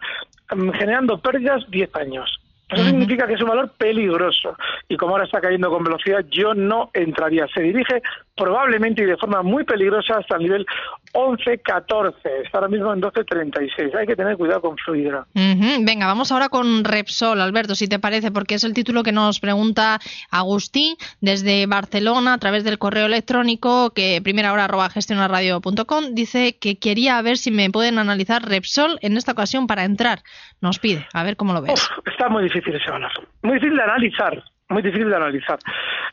mm, 0.55 0.69
generando 0.71 1.19
pérdidas 1.19 1.69
10 1.69 1.95
años. 1.95 2.39
Eso 2.69 2.83
significa 2.83 3.27
que 3.27 3.33
es 3.33 3.41
un 3.41 3.49
valor 3.49 3.69
peligroso 3.77 4.55
y 4.87 4.97
como 4.97 5.13
ahora 5.13 5.25
está 5.25 5.41
cayendo 5.41 5.69
con 5.69 5.83
velocidad, 5.83 6.23
yo 6.29 6.53
no 6.53 6.89
entraría. 6.93 7.47
Se 7.53 7.61
dirige 7.61 8.01
probablemente 8.35 9.03
y 9.03 9.05
de 9.05 9.17
forma 9.17 9.41
muy 9.41 9.63
peligrosa 9.63 10.17
hasta 10.17 10.35
el 10.35 10.43
nivel 10.43 10.65
11-14. 11.13 12.13
Está 12.43 12.57
ahora 12.57 12.67
mismo 12.67 12.93
en 12.93 13.01
12-36. 13.01 13.95
Hay 13.95 14.05
que 14.05 14.15
tener 14.15 14.37
cuidado 14.37 14.61
con 14.61 14.77
Fluidra. 14.77 15.25
Venga, 15.33 16.05
vamos 16.05 16.31
ahora 16.31 16.49
con 16.49 16.83
Repsol, 16.83 17.41
Alberto, 17.41 17.73
si 17.75 17.87
te 17.87 17.99
parece, 17.99 18.31
porque 18.31 18.55
es 18.55 18.63
el 18.63 18.73
título 18.73 19.03
que 19.03 19.11
nos 19.11 19.39
pregunta 19.39 19.99
Agustín 20.29 20.95
desde 21.21 21.65
Barcelona 21.65 22.33
a 22.33 22.37
través 22.37 22.63
del 22.63 22.77
correo 22.77 23.05
electrónico 23.05 23.91
que 23.91 24.19
primera 24.23 24.53
hora 24.53 24.65
arroba 24.65 24.89
gestionarradio.com 24.89 26.13
dice 26.13 26.57
que 26.59 26.77
quería 26.77 27.21
ver 27.21 27.37
si 27.37 27.51
me 27.51 27.69
pueden 27.69 27.97
analizar 27.97 28.43
Repsol 28.43 28.99
en 29.01 29.17
esta 29.17 29.31
ocasión 29.31 29.65
para 29.65 29.85
entrar. 29.85 30.19
Nos 30.61 30.79
pide, 30.79 31.07
a 31.13 31.23
ver 31.23 31.37
cómo 31.37 31.53
lo 31.53 31.61
ves. 31.61 31.89
está 32.05 32.29
muy 32.29 32.43
difícil 32.43 32.75
ese 32.75 32.91
valor. 32.91 33.11
Muy 33.41 33.55
difícil 33.55 33.77
de 33.77 33.83
analizar 33.83 34.43
muy 34.69 34.81
difícil 34.81 35.09
de 35.09 35.15
analizar. 35.15 35.59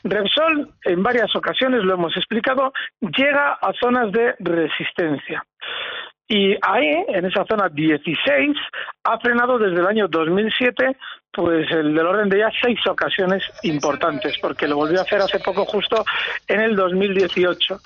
Repsol, 0.05 0.71
en 0.85 1.03
varias 1.03 1.35
ocasiones 1.37 1.83
lo 1.85 1.95
hemos 1.95 2.17
explicado, 2.17 2.73
llega 3.01 3.55
a 3.55 3.73
zonas 3.81 4.13
de 4.13 4.35
resistencia. 4.41 5.45
Y 6.29 6.57
ahí, 6.63 7.05
en 7.09 7.27
esa 7.27 7.45
zona 7.45 7.69
16, 7.69 8.57
ha 9.05 9.19
frenado 9.19 9.59
desde 9.59 9.81
el 9.81 9.87
año 9.87 10.09
2007, 10.09 10.97
pues 11.31 11.71
el 11.71 11.95
del 11.95 12.07
orden 12.07 12.29
de 12.31 12.39
ya 12.39 12.51
seis 12.59 12.79
ocasiones 12.87 13.45
importantes, 13.65 14.39
porque 14.41 14.67
lo 14.67 14.77
volvió 14.77 15.01
a 15.01 15.03
hacer 15.03 15.21
hace 15.21 15.41
poco, 15.41 15.67
justo 15.67 16.05
en 16.49 16.61
el 16.61 16.75
2018. 16.75 17.81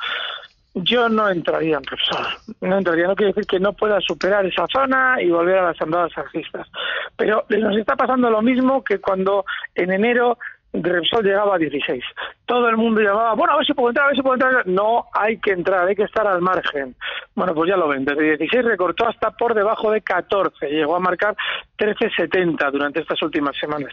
Yo 0.75 1.09
no 1.09 1.29
entraría 1.29 1.79
en 1.79 1.85
Repsol. 1.85 2.27
No 2.61 2.79
entraría. 2.79 3.07
No 3.07 3.17
quiere 3.17 3.33
decir 3.33 3.47
que 3.47 3.59
no 3.59 3.73
pueda 3.73 3.99
superar 4.01 4.45
esa 4.45 4.67
zona 4.71 5.17
y 5.21 5.31
volver 5.31 5.59
a 5.59 5.69
las 5.73 5.81
andadas 5.81 6.13
alcistas. 6.17 6.69
Pero 7.17 7.47
nos 7.49 7.77
está 7.79 7.97
pasando 7.97 8.29
lo 8.29 8.43
mismo 8.43 8.85
que 8.85 9.01
cuando 9.01 9.47
en 9.75 9.91
enero 9.91 10.39
Repsol 10.83 11.25
llegaba 11.25 11.57
a 11.57 11.59
16. 11.59 12.03
Todo 12.45 12.69
el 12.69 12.77
mundo 12.77 13.01
llamaba, 13.01 13.35
bueno, 13.35 13.55
a 13.55 13.57
ver 13.57 13.67
si 13.67 13.75
puedo 13.75 13.89
entrar, 13.89 14.05
a 14.05 14.09
ver 14.09 14.17
si 14.17 14.23
puedo 14.23 14.35
entrar. 14.35 14.67
No 14.67 15.07
hay 15.13 15.39
que 15.39 15.53
entrar, 15.53 15.87
hay 15.87 15.95
que 15.95 16.05
estar 16.05 16.27
al 16.27 16.41
margen. 16.41 16.95
Bueno, 17.35 17.55
pues 17.55 17.69
ya 17.69 17.77
lo 17.77 17.89
ven, 17.89 18.05
desde 18.05 18.37
16 18.37 18.65
recortó 18.65 19.09
hasta 19.09 19.31
por 19.31 19.55
debajo 19.55 19.91
de 19.91 20.01
14. 20.01 20.69
Llegó 20.69 20.97
a 20.97 21.01
marcar 21.01 21.37
13,70 21.79 22.71
durante 22.71 23.01
estas 23.01 23.21
últimas 23.23 23.57
semanas. 23.57 23.93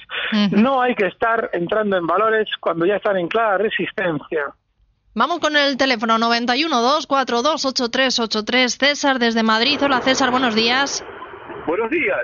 No 0.51 0.81
hay 0.81 0.95
que 0.95 1.07
estar 1.07 1.49
entrando 1.53 1.97
en 1.97 2.07
valores 2.07 2.49
cuando 2.59 2.85
ya 2.85 2.95
están 2.95 3.17
en 3.17 3.27
clara 3.27 3.57
resistencia. 3.57 4.53
Vamos 5.15 5.39
con 5.39 5.55
el 5.55 5.77
teléfono 5.77 6.17
91 6.17 6.81
242 6.81 7.65
8383 7.65 8.77
César 8.77 9.19
desde 9.19 9.43
Madrid. 9.43 9.79
Hola 9.83 10.01
César, 10.01 10.31
buenos 10.31 10.55
días. 10.55 11.05
Buenos 11.67 11.89
días, 11.91 12.17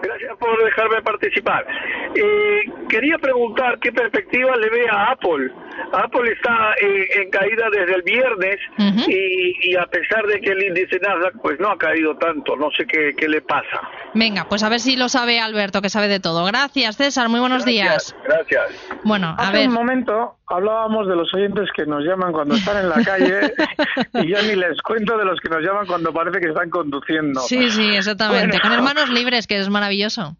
gracias 0.00 0.38
por 0.38 0.64
dejarme 0.64 1.02
participar. 1.02 1.66
Eh, 2.16 2.72
quería 2.88 3.18
preguntar 3.18 3.78
qué 3.80 3.92
perspectiva 3.92 4.56
le 4.56 4.70
ve 4.70 4.88
a 4.90 5.10
Apple. 5.12 5.52
Apple 5.92 6.32
está 6.32 6.74
en, 6.80 7.30
caída 7.30 7.68
desde 7.70 7.94
el 7.94 8.02
viernes 8.02 8.58
y, 9.06 9.76
a 9.76 9.86
pesar 9.86 10.26
de 10.26 10.40
que 10.40 10.52
el 10.52 10.64
índice 10.64 10.98
Nasdaq 11.00 11.40
pues 11.42 11.60
no 11.60 11.70
ha 11.70 11.78
caído 11.78 12.16
tanto, 12.16 12.56
no 12.56 12.70
sé 12.70 12.86
qué, 12.86 13.14
qué 13.16 13.28
le 13.28 13.42
pasa. 13.42 13.80
Venga, 14.14 14.46
pues 14.48 14.62
a 14.62 14.68
ver 14.68 14.80
si 14.80 14.96
lo 14.96 15.08
sabe 15.08 15.38
Alberto, 15.40 15.82
que 15.82 15.90
sabe 15.90 16.08
de 16.08 16.20
todo. 16.20 16.44
Gracias 16.46 16.96
César, 16.96 17.28
muy 17.28 17.40
buenos 17.40 17.64
días. 17.64 18.16
Gracias. 18.24 18.88
Bueno, 19.04 19.28
a 19.38 19.48
Hace 19.48 19.58
ver. 19.58 19.68
un 19.68 19.74
momento 19.74 20.36
hablábamos 20.48 21.08
de 21.08 21.16
los 21.16 21.32
oyentes 21.34 21.68
que 21.74 21.84
nos 21.84 22.04
llaman 22.04 22.32
cuando 22.32 22.54
están 22.54 22.78
en 22.78 22.88
la 22.88 23.02
calle 23.04 23.52
y 24.14 24.28
yo 24.28 24.42
ni 24.42 24.56
les 24.56 24.80
cuento 24.82 25.18
de 25.18 25.24
los 25.24 25.40
que 25.40 25.48
nos 25.48 25.62
llaman 25.62 25.86
cuando 25.86 26.12
parece 26.12 26.40
que 26.40 26.48
están 26.48 26.70
conduciendo. 26.70 27.40
Sí, 27.40 27.70
sí, 27.70 27.94
exactamente. 27.94 28.60
Con 28.60 28.72
hermanos 28.72 29.10
libres, 29.10 29.46
que 29.46 29.58
es 29.58 29.68
maravilloso. 29.68 30.36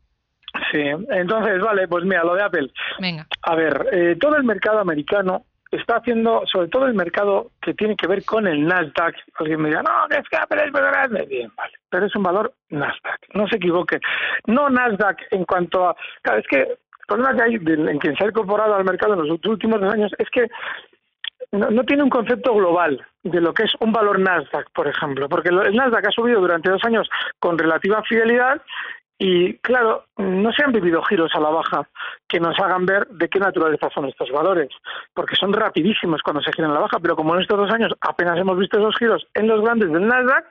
Sí, 0.71 0.83
entonces, 1.11 1.61
vale, 1.61 1.89
pues 1.89 2.05
mira, 2.05 2.25
lo 2.25 2.35
de 2.35 2.43
Apple. 2.43 2.71
Venga. 3.01 3.27
A 3.43 3.55
ver, 3.55 3.89
eh, 3.93 4.17
todo 4.21 4.37
el 4.37 4.45
mercado 4.45 4.81
americano 4.81 5.45
está 5.71 5.97
haciendo, 5.97 6.43
sobre 6.47 6.69
todo 6.69 6.87
el 6.87 6.95
mercado 6.95 7.51
que 7.61 7.75
tiene 7.75 7.97
que 7.97 8.07
ver 8.07 8.25
con 8.25 8.47
el 8.47 8.65
Nasdaq. 8.65 9.15
Alguien 9.39 9.61
me 9.61 9.69
dirá, 9.69 9.83
no, 9.83 10.09
que 10.09 10.17
es 10.17 10.29
que 10.29 10.37
Apple 10.37 10.65
es 10.65 10.73
muy 10.73 10.81
grande. 10.81 11.27
Bien, 11.27 11.51
vale, 11.57 11.73
pero 11.89 12.07
es 12.07 12.17
un 12.17 12.23
valor 12.23 12.53
Nasdaq, 12.71 13.21
no 13.35 13.47
se 13.49 13.57
equivoque. 13.57 13.99
No 14.47 14.69
Nasdaq 14.71 15.19
en 15.31 15.45
cuanto 15.45 15.89
a... 15.89 15.97
Claro, 16.23 16.41
es 16.41 16.47
que 16.47 16.61
el 16.61 17.07
problema 17.07 17.35
que 17.37 17.43
hay 17.43 17.55
en 17.55 17.99
quien 17.99 18.17
se 18.17 18.25
ha 18.25 18.29
incorporado 18.29 18.75
al 18.75 18.85
mercado 18.85 19.15
en 19.15 19.29
los 19.29 19.41
últimos 19.47 19.81
dos 19.81 19.93
años 19.93 20.13
es 20.19 20.29
que 20.31 20.49
no, 21.53 21.71
no, 21.71 21.85
tiene 21.85 22.03
un 22.03 22.11
concepto 22.11 22.55
global 22.55 23.05
de 23.23 23.41
lo 23.41 23.55
que 23.55 23.65
es 23.65 23.73
un 23.81 23.93
valor 23.93 24.19
Nasdaq, 24.19 24.71
por 24.73 24.89
ejemplo, 24.89 25.29
porque 25.29 25.51
el 25.51 25.77
Nasdaq 25.77 26.09
ha 26.09 26.11
subido 26.11 26.41
durante 26.41 26.71
dos 26.71 26.83
años 26.85 27.09
con 27.39 27.57
relativa 27.57 28.03
fidelidad 28.03 28.61
y 29.19 29.55
claro, 29.59 30.05
no 30.19 30.53
se 30.53 30.63
han 30.63 30.73
vivido 30.73 31.03
giros 31.03 31.33
a 31.35 31.41
la 31.41 31.49
baja 31.49 31.89
que 32.29 32.39
nos 32.39 32.59
hagan 32.59 32.85
ver 32.85 33.07
de 33.09 33.29
qué 33.29 33.39
naturaleza 33.39 33.89
son 33.95 34.07
estos 34.07 34.31
valores, 34.31 34.69
porque 35.15 35.37
son 35.37 35.55
rapidísimos 35.55 36.21
cuando 36.23 36.43
se 36.43 36.53
giran 36.53 36.73
a 36.73 36.75
la 36.75 36.81
baja, 36.81 36.99
pero 37.01 37.17
como 37.17 37.35
en 37.35 37.41
estos 37.41 37.57
dos 37.57 37.73
años 37.73 37.93
apenas 38.01 38.39
hemos 38.39 38.59
visto 38.59 38.79
esos 38.79 38.97
giros 38.99 39.27
en 39.35 39.49
los 39.49 39.63
grandes 39.63 39.91
del 39.91 40.07
Nasdaq, 40.07 40.45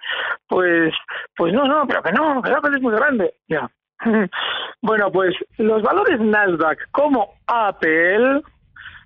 pues, 0.47 0.93
pues 1.35 1.53
no, 1.53 1.65
no, 1.65 1.85
pero 1.87 2.01
que 2.01 2.11
no, 2.11 2.41
que 2.41 2.51
Apple 2.51 2.75
es 2.75 2.81
muy 2.81 2.93
grande. 2.93 3.33
Ya. 3.47 3.69
Bueno, 4.81 5.11
pues 5.11 5.33
los 5.57 5.81
valores 5.81 6.19
Nasdaq 6.19 6.77
como 6.91 7.33
Apple 7.47 8.41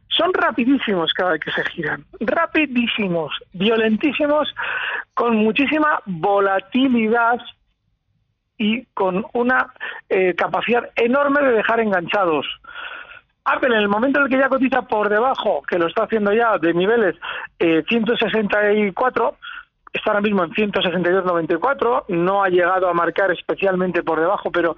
son 0.09 0.33
rapidísimos 0.33 1.13
cada 1.13 1.31
vez 1.31 1.41
que 1.41 1.51
se 1.51 1.63
giran, 1.69 2.03
rapidísimos, 2.19 3.31
violentísimos, 3.53 4.53
con 5.13 5.37
muchísima 5.37 6.01
volatilidad 6.05 7.39
y 8.59 8.85
con 8.93 9.25
una 9.33 9.73
eh, 10.09 10.35
capacidad 10.35 10.89
enorme 10.95 11.41
de 11.41 11.53
dejar 11.53 11.79
enganchados. 11.79 12.45
Apple, 13.45 13.73
en 13.73 13.81
el 13.81 13.87
momento 13.87 14.19
en 14.19 14.25
el 14.25 14.31
que 14.31 14.37
ya 14.37 14.49
cotiza 14.49 14.83
por 14.83 15.09
debajo, 15.09 15.63
que 15.67 15.79
lo 15.79 15.87
está 15.87 16.03
haciendo 16.03 16.31
ya 16.33 16.57
de 16.59 16.73
niveles 16.73 17.15
eh, 17.57 17.83
164, 17.87 19.35
está 19.91 20.11
ahora 20.11 20.21
mismo 20.21 20.43
en 20.43 20.51
162.94, 20.51 22.03
no 22.09 22.43
ha 22.43 22.49
llegado 22.49 22.87
a 22.89 22.93
marcar 22.93 23.31
especialmente 23.31 24.03
por 24.03 24.19
debajo, 24.19 24.51
pero 24.51 24.75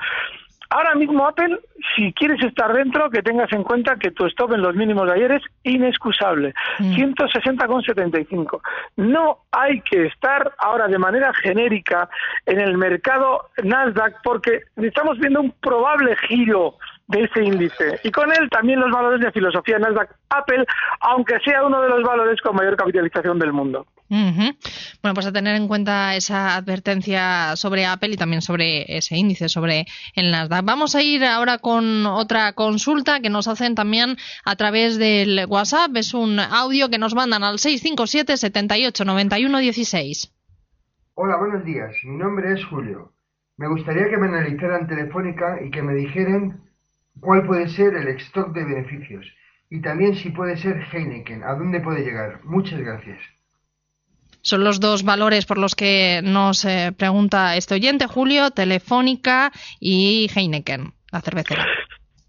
Ahora 0.73 0.95
mismo 0.95 1.27
Apple, 1.27 1.59
si 1.97 2.13
quieres 2.13 2.41
estar 2.45 2.71
dentro, 2.71 3.09
que 3.09 3.21
tengas 3.21 3.51
en 3.51 3.63
cuenta 3.63 3.97
que 3.97 4.11
tu 4.11 4.25
stop 4.27 4.53
en 4.53 4.61
los 4.61 4.73
mínimos 4.73 5.05
de 5.05 5.13
ayer 5.15 5.33
es 5.33 5.43
inexcusable, 5.63 6.53
mm. 6.79 6.93
160,75. 6.93 8.61
No 8.95 9.39
hay 9.51 9.81
que 9.81 10.05
estar 10.05 10.53
ahora 10.59 10.87
de 10.87 10.97
manera 10.97 11.33
genérica 11.33 12.09
en 12.45 12.61
el 12.61 12.77
mercado 12.77 13.49
Nasdaq 13.61 14.21
porque 14.23 14.61
estamos 14.77 15.19
viendo 15.19 15.41
un 15.41 15.51
probable 15.59 16.15
giro 16.29 16.75
de 17.11 17.23
ese 17.23 17.43
índice. 17.43 17.99
Y 18.03 18.11
con 18.11 18.31
él 18.31 18.49
también 18.49 18.79
los 18.79 18.91
valores 18.91 19.21
de 19.21 19.31
filosofía 19.31 19.77
Nasdaq 19.77 20.15
Apple, 20.29 20.65
aunque 21.01 21.39
sea 21.45 21.65
uno 21.65 21.81
de 21.81 21.89
los 21.89 22.03
valores 22.03 22.41
con 22.41 22.55
mayor 22.55 22.75
capitalización 22.75 23.37
del 23.39 23.53
mundo. 23.53 23.85
Bueno, 24.09 25.13
pues 25.13 25.25
a 25.25 25.31
tener 25.31 25.55
en 25.55 25.69
cuenta 25.69 26.15
esa 26.15 26.57
advertencia 26.57 27.55
sobre 27.55 27.85
Apple 27.85 28.09
y 28.09 28.17
también 28.17 28.41
sobre 28.41 28.97
ese 28.97 29.15
índice, 29.15 29.47
sobre 29.47 29.85
el 30.15 30.31
Nasdaq. 30.31 30.65
Vamos 30.65 30.95
a 30.95 31.01
ir 31.01 31.23
ahora 31.23 31.59
con 31.59 32.05
otra 32.05 32.51
consulta 32.51 33.21
que 33.21 33.29
nos 33.29 33.47
hacen 33.47 33.73
también 33.73 34.17
a 34.43 34.55
través 34.57 34.97
del 34.97 35.45
WhatsApp. 35.47 35.95
Es 35.95 36.13
un 36.13 36.39
audio 36.39 36.89
que 36.89 36.97
nos 36.97 37.15
mandan 37.15 37.43
al 37.43 37.59
657 37.59 38.35
78 38.35 39.05
91 39.05 39.57
16. 39.59 40.33
Hola, 41.15 41.37
buenos 41.37 41.63
días. 41.63 41.95
Mi 42.03 42.17
nombre 42.17 42.51
es 42.53 42.65
Julio. 42.65 43.13
Me 43.55 43.69
gustaría 43.69 44.09
que 44.09 44.17
me 44.17 44.27
analizaran 44.27 44.87
Telefónica 44.87 45.59
y 45.63 45.71
que 45.71 45.81
me 45.81 45.93
dijeran 45.93 46.61
cuál 47.21 47.45
puede 47.45 47.69
ser 47.69 47.93
el 47.95 48.07
stock 48.17 48.53
de 48.53 48.65
beneficios 48.65 49.25
y 49.69 49.81
también 49.81 50.15
si 50.15 50.31
puede 50.31 50.57
ser 50.57 50.83
Heineken, 50.91 51.43
a 51.43 51.55
dónde 51.55 51.79
puede 51.79 52.03
llegar. 52.03 52.41
Muchas 52.43 52.79
gracias. 52.79 53.19
Son 54.41 54.63
los 54.63 54.79
dos 54.79 55.03
valores 55.03 55.45
por 55.45 55.57
los 55.57 55.75
que 55.75 56.21
nos 56.23 56.65
eh, 56.65 56.91
pregunta 56.97 57.55
este 57.55 57.75
oyente, 57.75 58.07
Julio, 58.07 58.51
Telefónica 58.51 59.51
y 59.79 60.29
Heineken, 60.35 60.91
la 61.11 61.21
cervecera. 61.21 61.65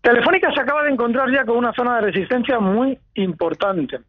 Telefónica 0.03 0.53
se 0.53 0.61
acaba 0.61 0.85
de 0.85 0.91
encontrar 0.91 1.31
ya 1.33 1.45
con 1.45 1.57
una 1.57 1.73
zona 1.73 1.97
de 1.97 2.13
resistencia 2.13 2.61
muy 2.61 2.99
importante. 3.15 4.01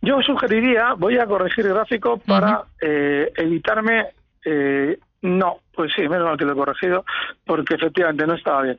Yo 0.00 0.20
sugeriría, 0.22 0.94
voy 0.96 1.18
a 1.18 1.26
corregir 1.26 1.66
el 1.66 1.74
gráfico 1.74 2.18
para 2.18 2.64
eh, 2.80 3.32
evitarme. 3.36 4.06
Eh, 4.44 4.98
no, 5.22 5.58
pues 5.74 5.92
sí, 5.96 6.02
menos 6.02 6.26
mal 6.26 6.36
que 6.36 6.44
lo 6.44 6.52
he 6.52 6.56
corregido, 6.56 7.04
porque 7.44 7.74
efectivamente 7.74 8.26
no 8.26 8.34
estaba 8.34 8.62
bien. 8.62 8.78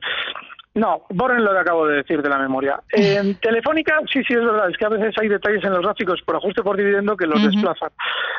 No, 0.76 1.06
borren 1.10 1.44
lo 1.44 1.52
que 1.52 1.60
acabo 1.60 1.88
de 1.88 1.98
decir 1.98 2.22
de 2.22 2.30
la 2.30 2.38
memoria. 2.38 2.80
En 2.92 3.36
Telefónica, 3.36 4.00
sí, 4.12 4.24
sí, 4.24 4.34
es 4.34 4.46
verdad, 4.46 4.70
es 4.70 4.78
que 4.78 4.86
a 4.86 4.90
veces 4.90 5.16
hay 5.20 5.28
detalles 5.28 5.64
en 5.64 5.72
los 5.72 5.82
gráficos 5.82 6.22
por 6.22 6.36
ajuste 6.36 6.62
por 6.62 6.78
dividendo 6.78 7.18
que 7.18 7.26
los 7.26 7.44
desplazan. 7.44 7.90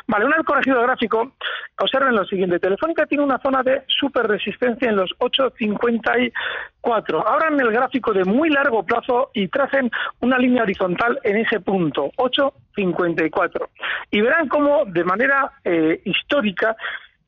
Vale, 0.07 0.25
una 0.25 0.37
vez 0.37 0.45
corregido 0.45 0.79
el 0.79 0.87
gráfico, 0.87 1.33
observen 1.79 2.15
lo 2.15 2.25
siguiente. 2.25 2.59
Telefónica 2.59 3.05
tiene 3.05 3.23
una 3.23 3.39
zona 3.39 3.63
de 3.63 3.83
super 3.87 4.27
resistencia 4.27 4.89
en 4.89 4.95
los 4.95 5.11
8.54. 5.19 7.23
Abran 7.25 7.59
el 7.59 7.71
gráfico 7.71 8.13
de 8.13 8.23
muy 8.23 8.49
largo 8.49 8.83
plazo 8.83 9.31
y 9.33 9.47
tracen 9.49 9.91
una 10.21 10.37
línea 10.37 10.63
horizontal 10.63 11.19
en 11.23 11.37
ese 11.37 11.59
punto, 11.59 12.11
8.54. 12.17 13.67
Y 14.11 14.21
verán 14.21 14.47
cómo, 14.47 14.85
de 14.85 15.03
manera 15.03 15.51
eh, 15.63 16.01
histórica, 16.05 16.75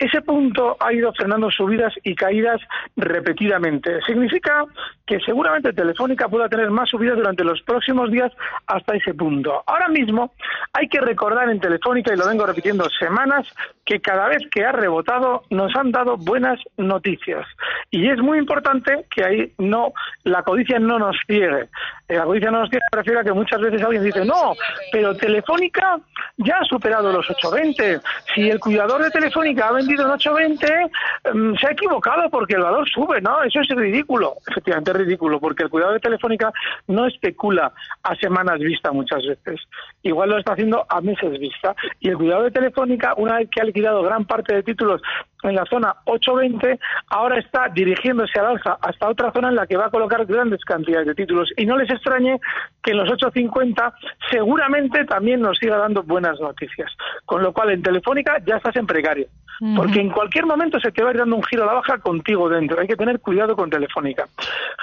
ese 0.06 0.22
punto 0.22 0.76
ha 0.80 0.94
ido 0.94 1.14
frenando 1.14 1.50
subidas 1.50 1.94
y 2.04 2.16
caídas 2.16 2.60
repetidamente. 2.96 4.02
Significa 4.06 4.66
que 5.06 5.20
seguramente 5.20 5.74
Telefónica 5.74 6.28
pueda 6.28 6.50
tener 6.50 6.70
más 6.72 6.90
subidas 6.90 7.18
durante 7.18 7.44
los 7.44 7.62
próximos 7.62 8.12
días 8.12 8.32
hasta 8.68 8.96
ese 8.96 9.14
punto. 9.14 9.64
Ahora 9.66 9.88
mismo 9.88 10.34
hay 10.74 10.88
que 10.88 11.00
recordar 11.00 11.50
en 11.50 11.60
Telefónica, 11.60 12.14
y 12.14 12.18
lo 12.18 12.28
vengo 12.28 12.46
repitiendo 12.46 12.86
semanas, 13.00 13.48
que 13.86 14.00
cada 14.00 14.28
vez 14.28 14.44
que 14.52 14.66
ha 14.66 14.72
rebotado 14.72 15.44
nos 15.50 15.76
han 15.76 15.92
dado 15.92 16.18
buenas 16.18 16.60
noticias. 16.78 17.46
Y 17.92 18.10
es 18.10 18.20
muy 18.20 18.40
importante 18.40 19.06
que 19.14 19.24
ahí 19.24 19.54
no, 19.58 19.94
la 20.24 20.44
codicia 20.44 20.80
no 20.80 21.00
nos 21.00 21.16
ciegue. 21.28 21.70
La 22.10 22.26
codicia 22.26 22.52
no 22.52 22.60
nos 22.60 22.70
refiere 22.92 23.20
a 23.20 23.24
que 23.24 23.32
muchas 23.32 23.62
veces 23.62 23.82
alguien 23.82 24.04
dice, 24.04 24.26
no, 24.26 24.54
pero 24.92 25.16
Telefónica 25.16 26.00
ya 26.38 26.58
ha 26.58 26.66
superado 26.66 27.12
los 27.12 27.30
820. 27.30 28.02
Si 28.34 28.50
el 28.50 28.60
cuidador 28.60 29.04
de 29.04 29.10
Telefónica 29.10 29.70
ha 29.70 29.72
vendido 29.72 30.06
en 30.06 30.12
8.20 30.12 30.92
em, 31.24 31.56
se 31.56 31.68
ha 31.68 31.72
equivocado 31.72 32.30
porque 32.30 32.56
el 32.56 32.62
valor 32.62 32.88
sube, 32.90 33.22
¿no? 33.22 33.42
Eso 33.44 33.62
es 33.62 33.70
ridículo, 33.70 34.36
efectivamente 34.48 34.92
es 34.92 34.98
ridículo, 34.98 35.40
porque 35.40 35.64
el 35.64 35.70
cuidado 35.70 35.94
de 35.94 36.00
Telefónica 36.00 36.52
no 36.88 37.08
especula 37.08 37.72
a 38.04 38.16
semanas 38.16 38.60
vista 38.60 38.92
muchas 38.92 39.26
veces. 39.26 39.62
Igual 40.02 40.30
lo 40.30 40.38
está 40.38 40.54
haciendo 40.54 40.86
a 40.90 41.02
meses 41.02 41.40
vista. 41.40 41.76
Y 42.00 42.10
el 42.10 42.18
cuidado 42.18 42.44
de 42.44 42.52
Telefónica, 42.52 43.14
una 43.16 43.38
vez 43.38 43.50
que 43.50 43.62
ha 43.62 43.66
liquidado 43.66 44.04
gran 44.04 44.26
parte 44.26 44.54
de 44.54 44.64
títulos 44.64 45.02
en 45.50 45.56
la 45.56 45.66
zona 45.66 45.96
820, 46.06 46.80
ahora 47.08 47.40
está 47.40 47.70
dirigiéndose 47.70 48.40
al 48.40 48.48
alza 48.48 48.78
hasta 48.82 49.10
otra 49.10 49.32
zona 49.32 49.50
en 49.50 49.56
la 49.56 49.68
que 49.68 49.78
va 49.78 49.88
a 49.88 49.90
colocar 49.90 50.26
grandes 50.26 50.64
cantidades 50.64 51.08
de 51.08 51.16
títulos. 51.16 51.52
Y 51.58 51.66
no 51.66 51.78
les 51.78 51.90
extrañe 51.90 52.40
que 52.82 52.92
en 52.92 52.98
los 52.98 53.10
850 53.12 53.94
seguramente 54.32 55.06
también 55.06 55.42
nos 55.42 55.58
siga 55.58 55.78
dando 55.78 56.04
buenas 56.04 56.40
noticias. 56.40 56.92
Con 57.26 57.44
lo 57.44 57.54
cual, 57.54 57.72
en 57.72 57.84
Telefónica 57.84 58.38
ya 58.46 58.58
estás 58.58 58.76
en 58.76 58.88
precario. 58.88 59.28
Porque 59.76 60.02
en 60.02 60.10
cualquier 60.10 60.46
momento 60.46 60.80
se 60.80 60.92
te 60.92 61.04
va 61.04 61.10
a 61.10 61.14
ir 61.14 61.20
dando 61.20 61.38
un 61.38 61.44
giro 61.44 61.64
a 61.64 61.68
la 61.68 61.74
baja 61.74 61.98
contigo 62.00 62.50
dentro. 62.50 62.82
Hay 62.82 62.88
que 62.88 62.98
tener 62.98 63.20
cuidado 63.20 63.56
con 63.56 63.70
Telefónica. 63.70 64.26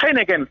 Heineken 0.00 0.49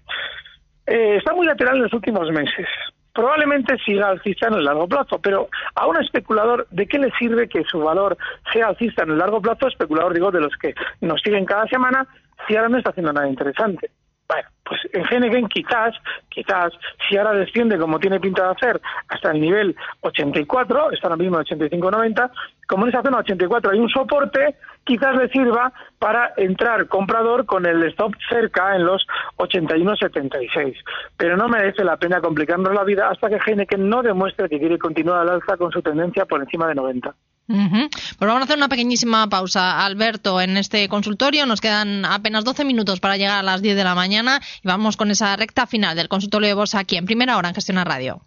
eh, 0.86 1.16
está 1.18 1.34
muy 1.34 1.48
lateral 1.48 1.78
en 1.78 1.84
los 1.84 1.94
últimos 1.94 2.30
meses 2.32 2.68
probablemente 3.14 3.78
siga 3.86 4.10
alcista 4.10 4.48
en 4.48 4.56
el 4.56 4.66
largo 4.66 4.88
plazo, 4.88 5.20
pero 5.20 5.50
a 5.76 5.88
un 5.88 5.98
especulador, 5.98 6.68
¿de 6.72 6.88
qué 6.88 7.00
le 7.00 7.12
sirve 7.18 7.50
que 7.50 7.64
su 7.64 7.80
valor 7.80 8.18
sea 8.54 8.68
alcista 8.68 9.04
en 9.04 9.12
el 9.12 9.18
largo 9.18 9.42
plazo? 9.42 9.68
Especulador, 9.68 10.14
digo, 10.14 10.32
de 10.32 10.42
los 10.42 10.56
que 10.58 10.74
nos 11.02 11.22
siguen 11.22 11.46
cada 11.46 11.68
semana, 11.68 12.08
si 12.48 12.56
ahora 12.56 12.70
no 12.70 12.78
está 12.78 12.92
haciendo 12.92 13.14
nada 13.14 13.28
interesante. 13.28 13.92
Bueno, 14.30 14.48
pues 14.64 14.80
en 14.94 15.04
Heineken 15.04 15.48
quizás, 15.48 15.96
quizás, 16.30 16.72
si 17.08 17.18
ahora 17.18 17.34
desciende 17.34 17.80
como 17.80 18.00
tiene 18.00 18.20
pinta 18.20 18.44
de 18.44 18.52
hacer 18.52 18.82
hasta 19.08 19.32
el 19.32 19.42
nivel 19.42 19.76
84, 20.02 20.92
está 20.92 21.08
ahora 21.08 21.18
mismo 21.18 21.40
en 21.40 21.46
85-90, 21.46 22.30
como 22.68 22.86
en 22.86 22.90
esa 22.90 23.02
zona 23.02 23.18
84 23.18 23.72
hay 23.72 23.80
un 23.80 23.90
soporte, 23.90 24.56
quizás 24.84 25.16
le 25.16 25.30
sirva 25.30 25.74
para 25.98 26.34
entrar 26.38 26.88
comprador 26.88 27.48
con 27.48 27.66
el 27.66 27.84
stop 27.86 28.14
cerca 28.30 28.76
en 28.76 28.86
los 28.86 29.08
81-76. 29.38 30.76
Pero 31.18 31.36
no 31.36 31.50
merece 31.50 31.84
la 31.84 31.98
pena 31.98 32.22
complicarnos 32.22 32.72
la 32.72 32.84
vida 32.84 33.10
hasta 33.10 33.30
que 33.30 33.40
Heineken 33.44 33.90
no 33.90 34.04
demuestre 34.04 34.48
que 34.48 34.60
quiere 34.60 34.78
continuar 34.78 35.22
al 35.22 35.30
alza 35.30 35.58
con 35.58 35.72
su 35.72 35.82
tendencia 35.82 36.26
por 36.26 36.40
encima 36.40 36.68
de 36.68 36.76
90. 36.76 37.16
Pues 37.50 38.28
vamos 38.28 38.42
a 38.42 38.44
hacer 38.44 38.58
una 38.58 38.70
pequeñísima 38.70 39.28
pausa, 39.28 39.84
Alberto, 39.84 40.40
en 40.40 40.56
este 40.56 40.88
consultorio. 40.88 41.48
Nos 41.48 41.62
quedan 41.62 42.06
apenas 42.06 42.44
12 42.44 42.64
minutos 42.64 43.00
para 43.00 43.18
llegar 43.18 43.40
a 43.40 43.44
las 43.44 43.62
10 43.64 43.76
de 43.76 43.84
la 43.84 43.96
mañana 43.96 44.40
y 44.64 44.68
vamos 44.68 44.98
con 44.98 45.10
esa 45.10 45.36
recta 45.36 45.66
final 45.66 45.96
del 45.96 46.10
consultorio 46.10 46.48
de 46.48 46.54
bolsa 46.54 46.80
aquí 46.80 46.96
en 46.96 47.06
primera 47.06 47.38
hora 47.38 47.50
en 47.50 47.56
Gestiona 47.56 47.84
Radio. 47.84 48.22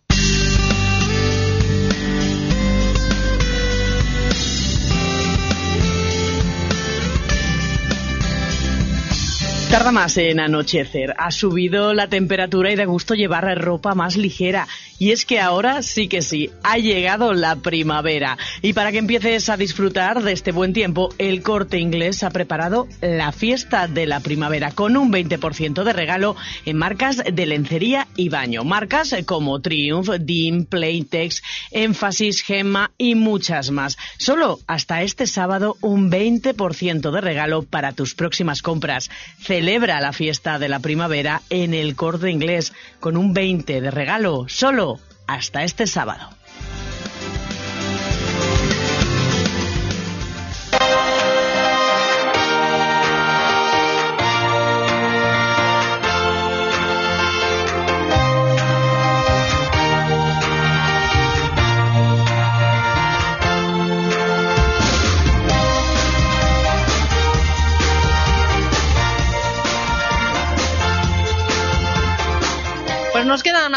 Tarda 9.73 9.91
más 9.91 10.19
en 10.19 10.39
anochecer. 10.39 11.15
Ha 11.17 11.31
subido 11.31 11.95
la 11.95 12.07
temperatura 12.07 12.71
y 12.71 12.77
da 12.77 12.85
gusto 12.85 13.15
llevar 13.15 13.59
ropa 13.59 13.95
más 13.95 14.19
ligera. 14.19 14.69
Y 14.99 15.13
es 15.13 15.25
que 15.25 15.41
ahora 15.41 15.83
sí 15.83 16.09
que 16.09 16.21
sí, 16.21 16.51
ha 16.63 16.77
llegado 16.77 17.33
la 17.33 17.57
primavera. 17.57 18.37
Y 18.61 18.75
para 18.75 18.93
que 18.93 18.99
empieces 18.99 19.49
a 19.49 19.57
disfrutar 19.57 20.23
de 20.23 20.33
este 20.33 20.53
buen 20.53 20.75
tiempo, 20.75 21.09
el 21.17 21.43
corte 21.43 21.79
inglés 21.79 22.23
ha 22.23 22.29
preparado 22.29 22.87
la 23.01 23.33
fiesta 23.33 23.89
de 23.89 24.05
la 24.05 24.21
primavera 24.21 24.73
con 24.73 24.99
un 24.99 25.11
20% 25.11 25.85
de 25.85 25.93
regalo 25.95 26.37
en 26.67 26.77
marcas 26.77 27.23
de 27.25 27.47
lencería 27.47 28.09
y 28.15 28.29
baño. 28.29 28.65
Marcas 28.65 29.17
como 29.25 29.63
Triumph, 29.63 30.11
Dean, 30.21 30.67
Playtex, 30.67 31.43
Énfasis, 31.71 32.43
Gemma 32.43 32.91
y 32.99 33.15
muchas 33.15 33.71
más. 33.71 33.97
Solo 34.19 34.61
hasta 34.67 35.03
este 35.03 35.27
sábado 35.27 35.79
un 35.81 36.11
20% 36.11 37.11
de 37.11 37.21
regalo 37.23 37.63
para 37.63 37.93
tus 37.93 38.15
próximas 38.15 38.61
compras 38.61 39.09
celebra 39.63 40.01
la 40.01 40.13
fiesta 40.13 40.59
de 40.59 40.69
la 40.69 40.81
primavera 40.81 41.41
en 41.49 41.73
el 41.73 41.95
corte 41.95 42.29
inglés 42.29 42.73
con 42.99 43.17
un 43.17 43.33
20 43.33 43.81
de 43.81 43.93
regalo 43.93 44.47
solo 44.49 44.99
hasta 45.29 45.63
este 45.63 45.87
sábado. 45.87 46.31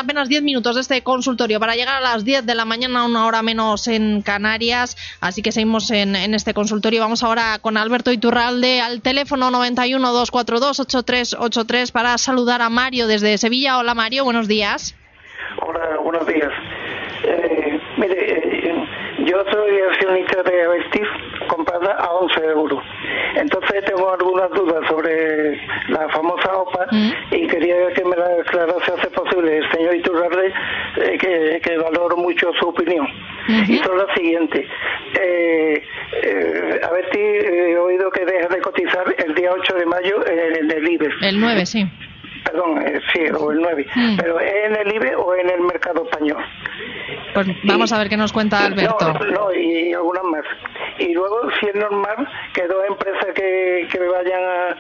Apenas 0.06 0.30
10 0.30 0.44
minutos 0.44 0.76
de 0.76 0.82
este 0.82 1.02
consultorio 1.02 1.60
para 1.60 1.76
llegar 1.76 1.96
a 1.96 2.00
las 2.00 2.24
10 2.24 2.46
de 2.46 2.56
la 2.56 2.64
mañana, 2.64 3.06
una 3.06 3.26
hora 3.26 3.42
menos 3.42 3.88
en 3.88 4.22
Canarias. 4.22 4.96
Así 5.20 5.42
que 5.42 5.52
seguimos 5.52 5.90
en, 5.92 6.16
este 6.16 6.54
consultorio. 6.54 7.02
Vamos 7.02 7.24
ahora 7.24 7.58
con 7.60 7.76
Alberto 7.76 8.12
Iturralde 8.12 8.82
al 8.82 9.02
teléfono 9.02 9.50
91 9.50 10.14
242 10.14 10.80
8383 10.80 11.92
para 11.92 12.18
saludar 12.18 12.62
a 12.62 12.70
Mario 12.70 13.08
desde 13.08 13.38
Sevilla. 13.40 13.80
Hola 13.80 13.96
Mario, 13.96 14.24
buenos 14.24 14.48
días. 14.48 14.96
Hola, 15.58 15.98
buenos 16.04 16.28
días. 16.28 16.52
Eh, 17.24 17.80
mire, 17.98 18.70
eh, 18.70 18.88
yo 19.26 19.44
soy 19.52 19.82
accionista 19.90 20.44
de 20.44 20.66
Avertis 20.66 21.08
comprada 21.48 21.94
a 21.94 22.12
11 22.14 22.46
euros. 22.46 22.84
Entonces 23.36 23.84
tengo 23.86 24.12
algunas 24.12 24.50
dudas 24.52 24.88
sobre 24.88 25.60
la 25.90 26.08
famosa 26.10 26.58
OPA 26.58 26.88
mm. 26.92 27.12
y 27.32 27.48
quería 27.48 27.92
que 27.94 28.04
me 28.04 28.16
la 28.16 28.28
aclarase 28.42 28.92
hace 28.92 29.10
posible 29.10 29.58
el 29.58 29.72
señor 29.72 29.96
Iturralde, 29.96 30.54
eh, 30.98 31.18
que, 31.20 31.62
que, 31.62 31.78
valoro 31.78 32.18
mucho 32.18 32.52
su 32.60 32.70
opinión. 32.70 33.08
Y 33.68 33.78
son 33.78 33.98
las 33.98 34.08
siguientes. 34.16 34.66
Eh, 35.20 35.84
eh, 36.24 36.82
a 36.82 36.92
ver 36.92 37.06
si 37.12 37.20
he 37.20 37.78
oído 37.78 38.10
que 38.10 38.26
deja 38.26 38.48
de 38.48 38.60
cotizar 38.60 39.16
el 39.18 39.36
día 39.36 39.52
8 39.52 39.76
de 39.76 39.86
mayo 39.86 40.26
en 40.28 40.72
el 40.72 40.88
IBEX. 40.90 41.14
El 41.22 41.40
9, 41.40 41.66
sí 41.66 41.88
perdón, 42.46 42.82
eh, 42.86 43.02
sí, 43.14 43.22
o 43.38 43.52
el 43.52 43.62
9, 43.62 43.86
mm. 43.96 44.18
pero 44.18 44.40
¿es 44.40 44.66
en 44.66 44.76
el 44.76 44.96
IBE 44.96 45.16
o 45.16 45.36
en 45.36 45.50
el 45.50 45.62
mercado 45.62 46.04
español? 46.04 46.44
Pues 47.34 47.48
vamos 47.64 47.92
a 47.92 47.98
ver 47.98 48.10
qué 48.10 48.18
nos 48.18 48.32
cuenta 48.32 48.66
Alberto. 48.66 49.14
No, 49.34 49.54
y 49.54 49.94
algunas 49.94 50.24
más. 50.24 50.46
Y 51.00 51.14
luego, 51.14 51.50
si 51.60 51.68
es 51.68 51.76
normal 51.76 52.28
que 52.54 52.66
dos 52.68 52.84
empresas 52.88 53.28
que, 53.36 53.88
que 53.92 54.00
vayan 54.00 54.42
a, 54.42 54.78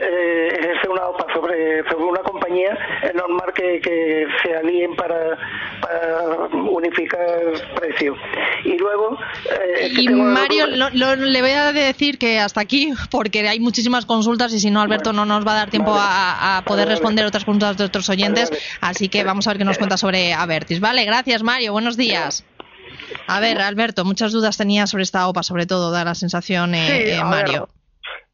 eh, 0.00 0.48
ejercer 0.60 0.90
una 0.90 1.06
OPA 1.08 1.26
sobre, 1.34 1.82
sobre 1.90 2.04
una 2.04 2.20
compañía, 2.20 2.78
es 3.02 3.14
normal 3.14 3.52
que, 3.54 3.80
que 3.80 4.26
se 4.42 4.56
alíen 4.56 4.94
para, 4.94 5.36
para 5.80 6.46
unificar 6.54 7.20
precios. 7.74 8.16
Y 8.64 8.78
luego... 8.78 9.18
Eh, 9.80 9.92
y 9.96 10.08
Mario, 10.08 10.66
le 10.66 11.40
voy 11.40 11.50
a 11.50 11.72
decir 11.72 12.18
que 12.18 12.38
hasta 12.38 12.60
aquí, 12.60 12.92
porque 13.10 13.48
hay 13.48 13.58
muchísimas 13.60 14.06
consultas 14.06 14.52
y 14.52 14.60
si 14.60 14.70
no, 14.70 14.80
Alberto 14.80 15.12
no 15.12 15.24
nos 15.24 15.46
va 15.46 15.52
a 15.52 15.56
dar 15.56 15.70
tiempo 15.70 15.92
a, 15.94 16.62
poder 16.66 16.81
responder 16.86 17.24
otras 17.24 17.44
preguntas 17.44 17.76
de 17.76 17.84
otros 17.84 18.08
oyentes. 18.08 18.50
Así 18.80 19.08
que 19.08 19.24
vamos 19.24 19.46
a 19.46 19.50
ver 19.50 19.58
qué 19.58 19.64
nos 19.64 19.78
cuenta 19.78 19.96
sobre 19.96 20.34
Avertis. 20.34 20.80
Vale, 20.80 21.04
gracias 21.04 21.42
Mario, 21.42 21.72
buenos 21.72 21.96
días. 21.96 22.44
A 23.26 23.40
ver, 23.40 23.60
Alberto, 23.60 24.04
muchas 24.04 24.32
dudas 24.32 24.56
tenía 24.56 24.86
sobre 24.86 25.02
esta 25.02 25.26
OPA, 25.28 25.42
sobre 25.42 25.66
todo, 25.66 25.90
da 25.90 26.04
la 26.04 26.14
sensación, 26.14 26.74
eh, 26.74 27.14
eh 27.16 27.24
Mario. 27.24 27.68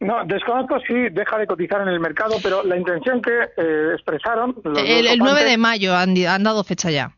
No, 0.00 0.24
desconozco 0.24 0.78
si 0.86 0.94
deja 1.10 1.38
de 1.38 1.46
cotizar 1.46 1.80
en 1.82 1.88
el 1.88 1.98
mercado, 1.98 2.36
pero 2.42 2.62
la 2.62 2.76
intención 2.76 3.20
que 3.20 3.32
eh, 3.56 3.90
expresaron... 3.94 4.54
Los 4.62 4.78
el, 4.78 5.04
dos 5.04 5.12
el 5.12 5.18
9 5.18 5.32
ocupantes- 5.32 5.44
de 5.50 5.56
mayo 5.58 5.96
han, 5.96 6.16
han 6.26 6.44
dado 6.44 6.62
fecha 6.62 6.90
ya. 6.90 7.12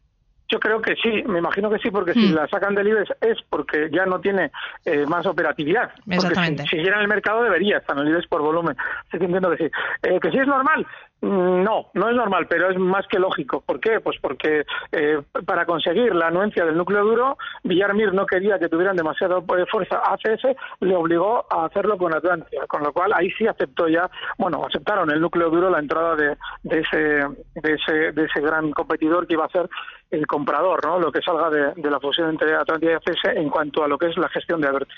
Yo 0.48 0.58
creo 0.58 0.80
que 0.82 0.96
sí, 0.96 1.22
me 1.26 1.38
imagino 1.38 1.70
que 1.70 1.78
sí, 1.78 1.90
porque 1.92 2.12
si 2.12 2.26
Mm. 2.26 2.34
la 2.34 2.48
sacan 2.48 2.74
del 2.74 2.88
IBEX 2.88 3.10
es 3.20 3.38
porque 3.48 3.88
ya 3.92 4.04
no 4.04 4.18
tiene 4.20 4.50
eh, 4.84 5.04
más 5.06 5.24
operatividad. 5.26 5.90
Porque 5.98 6.16
Exactamente. 6.16 6.62
Si, 6.64 6.68
si 6.70 6.76
siguiera 6.76 6.96
en 6.96 7.02
el 7.02 7.08
mercado 7.08 7.44
debería 7.44 7.78
estar 7.78 7.96
en 7.96 8.02
el 8.02 8.08
IBEX 8.08 8.26
por 8.26 8.42
volumen. 8.42 8.76
Así 9.08 9.18
que 9.18 9.24
entiendo 9.26 9.50
que 9.50 9.56
sí. 9.58 9.70
Eh, 10.02 10.18
¿Que 10.20 10.30
sí 10.32 10.38
es 10.38 10.46
normal? 10.48 10.84
Mm, 11.22 11.62
No, 11.62 11.90
no 11.94 12.08
es 12.08 12.16
normal, 12.16 12.46
pero 12.48 12.70
es 12.70 12.78
más 12.78 13.06
que 13.06 13.18
lógico. 13.18 13.60
¿Por 13.60 13.78
qué? 13.78 14.00
Pues 14.00 14.18
porque 14.20 14.64
eh, 14.92 15.20
para 15.44 15.66
conseguir 15.66 16.14
la 16.14 16.28
anuencia 16.28 16.64
del 16.64 16.76
núcleo 16.76 17.04
duro, 17.04 17.36
Villarmir 17.62 18.14
no 18.14 18.24
quería 18.24 18.58
que 18.58 18.68
tuvieran 18.70 18.96
demasiada 18.96 19.38
eh, 19.38 19.66
fuerza 19.70 20.00
ACS, 20.02 20.56
le 20.80 20.96
obligó 20.96 21.44
a 21.50 21.66
hacerlo 21.66 21.98
con 21.98 22.14
Atlantia, 22.14 22.62
con 22.66 22.82
lo 22.82 22.92
cual 22.92 23.12
ahí 23.14 23.30
sí 23.32 23.46
aceptó 23.46 23.86
ya, 23.88 24.10
bueno, 24.38 24.64
aceptaron 24.66 25.10
el 25.10 25.20
núcleo 25.20 25.50
duro 25.50 25.68
la 25.68 25.78
entrada 25.80 26.16
de, 26.16 26.36
de 26.62 26.80
ese, 26.80 26.96
de 26.96 27.72
ese 27.74 28.12
de 28.12 28.24
ese 28.24 28.40
gran 28.40 28.70
competidor 28.72 29.26
que 29.26 29.34
iba 29.34 29.44
a 29.44 29.50
ser 29.50 29.68
el 30.10 30.26
comprador, 30.26 30.84
¿no? 30.86 30.98
Lo 30.98 31.12
que 31.12 31.20
salga 31.20 31.50
de, 31.50 31.72
de 31.76 31.90
la 31.90 32.00
fusión 32.00 32.30
entre 32.30 32.54
Atlantia 32.54 32.92
y 32.92 32.94
ACS 32.94 33.36
en 33.36 33.50
cuanto 33.50 33.84
a 33.84 33.88
lo 33.88 33.98
que 33.98 34.06
es 34.06 34.16
la 34.16 34.28
gestión 34.30 34.60
de 34.60 34.68
Avertis. 34.68 34.96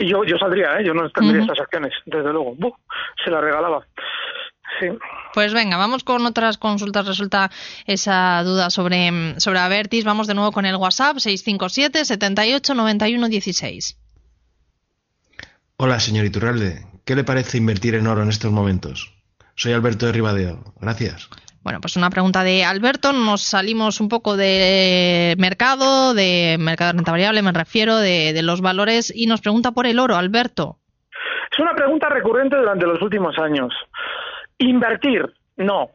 Y 0.00 0.06
yo, 0.06 0.24
yo 0.24 0.38
saldría, 0.38 0.78
¿eh? 0.78 0.84
Yo 0.84 0.94
no 0.94 1.08
tendría 1.10 1.42
Ujú. 1.42 1.50
estas 1.52 1.64
acciones, 1.64 1.92
desde 2.06 2.32
luego. 2.32 2.56
Se 3.24 3.30
la 3.30 3.40
regalaba. 3.40 3.84
Sí. 4.80 4.86
Pues 5.34 5.52
venga, 5.52 5.76
vamos 5.76 6.04
con 6.04 6.24
otras 6.26 6.58
consultas. 6.58 7.06
Resulta 7.06 7.50
esa 7.86 8.42
duda 8.44 8.70
sobre, 8.70 9.38
sobre 9.40 9.58
Avertis. 9.58 10.04
Vamos 10.04 10.26
de 10.26 10.34
nuevo 10.34 10.52
con 10.52 10.66
el 10.66 10.76
WhatsApp 10.76 11.18
657 11.18 12.04
78 12.04 12.74
91 12.74 13.28
16. 13.28 13.98
Hola, 15.76 16.00
señor 16.00 16.24
Iturralde. 16.24 16.86
¿Qué 17.04 17.14
le 17.14 17.24
parece 17.24 17.58
invertir 17.58 17.94
en 17.94 18.06
oro 18.06 18.22
en 18.22 18.28
estos 18.28 18.50
momentos? 18.50 19.14
Soy 19.54 19.72
Alberto 19.72 20.06
de 20.06 20.12
Ribadeo. 20.12 20.74
Gracias. 20.80 21.28
Bueno, 21.62 21.80
pues 21.80 21.96
una 21.96 22.10
pregunta 22.10 22.44
de 22.44 22.64
Alberto. 22.64 23.12
Nos 23.12 23.42
salimos 23.42 24.00
un 24.00 24.08
poco 24.08 24.36
de 24.36 25.34
mercado, 25.38 26.14
de 26.14 26.56
mercado 26.58 26.92
de 26.92 26.98
renta 26.98 27.12
variable, 27.12 27.42
me 27.42 27.52
refiero, 27.52 27.96
de, 27.96 28.32
de 28.32 28.42
los 28.42 28.60
valores, 28.60 29.12
y 29.14 29.26
nos 29.26 29.40
pregunta 29.40 29.72
por 29.72 29.86
el 29.86 29.98
oro, 29.98 30.16
Alberto. 30.16 30.78
Es 31.52 31.58
una 31.58 31.74
pregunta 31.74 32.08
recurrente 32.08 32.56
durante 32.56 32.86
los 32.86 33.02
últimos 33.02 33.36
años. 33.38 33.72
Invertir, 34.58 35.34
no. 35.56 35.90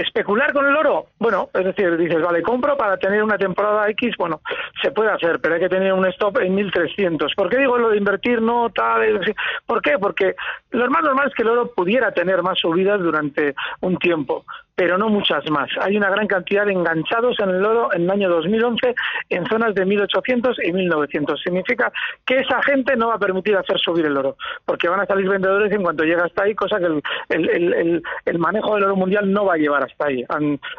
Especular 0.00 0.52
con 0.54 0.66
el 0.66 0.74
oro, 0.74 1.08
bueno, 1.18 1.50
es 1.52 1.62
decir, 1.64 1.94
dices, 1.98 2.22
vale, 2.22 2.40
compro 2.42 2.74
para 2.76 2.96
tener 2.96 3.22
una 3.22 3.36
temporada 3.36 3.88
X, 3.90 4.14
bueno, 4.18 4.40
se 4.82 4.90
puede 4.92 5.10
hacer, 5.10 5.40
pero 5.40 5.56
hay 5.56 5.60
que 5.60 5.68
tener 5.68 5.92
un 5.92 6.06
stop 6.06 6.38
en 6.38 6.54
1300. 6.54 7.34
¿Por 7.34 7.50
qué 7.50 7.58
digo 7.58 7.76
lo 7.76 7.90
de 7.90 7.98
invertir 7.98 8.40
no 8.40 8.70
tal? 8.70 9.20
¿Por 9.66 9.82
qué? 9.82 9.98
Porque 9.98 10.34
lo 10.70 10.88
más 10.88 11.02
normal 11.02 11.28
es 11.28 11.34
que 11.34 11.42
el 11.42 11.50
oro 11.50 11.70
pudiera 11.74 12.12
tener 12.12 12.42
más 12.42 12.58
subidas 12.58 12.98
durante 13.00 13.54
un 13.80 13.98
tiempo, 13.98 14.46
pero 14.74 14.96
no 14.96 15.10
muchas 15.10 15.44
más. 15.50 15.68
Hay 15.82 15.98
una 15.98 16.08
gran 16.08 16.26
cantidad 16.26 16.64
de 16.64 16.72
enganchados 16.72 17.38
en 17.40 17.50
el 17.50 17.62
oro 17.66 17.92
en 17.92 18.04
el 18.04 18.10
año 18.10 18.30
2011 18.30 18.94
en 19.28 19.46
zonas 19.48 19.74
de 19.74 19.84
1800 19.84 20.56
y 20.64 20.72
1900. 20.72 21.42
Significa 21.42 21.92
que 22.24 22.38
esa 22.38 22.62
gente 22.62 22.96
no 22.96 23.08
va 23.08 23.16
a 23.16 23.18
permitir 23.18 23.54
hacer 23.56 23.78
subir 23.78 24.06
el 24.06 24.16
oro, 24.16 24.36
porque 24.64 24.88
van 24.88 25.00
a 25.00 25.06
salir 25.06 25.28
vendedores 25.28 25.70
en 25.72 25.82
cuanto 25.82 26.04
llega 26.04 26.24
hasta 26.24 26.44
ahí, 26.44 26.54
cosa 26.54 26.78
que 26.78 26.86
el, 26.86 27.02
el- 27.28 27.50
el- 27.50 28.02
el- 28.24 28.38
manejo 28.38 28.74
del 28.76 28.84
oro 28.84 28.96
mundial 28.96 29.30
no 29.30 29.44
va 29.44 29.54
a 29.54 29.58
llevar 29.58 29.89
hasta 29.90 30.06
ahí. 30.06 30.24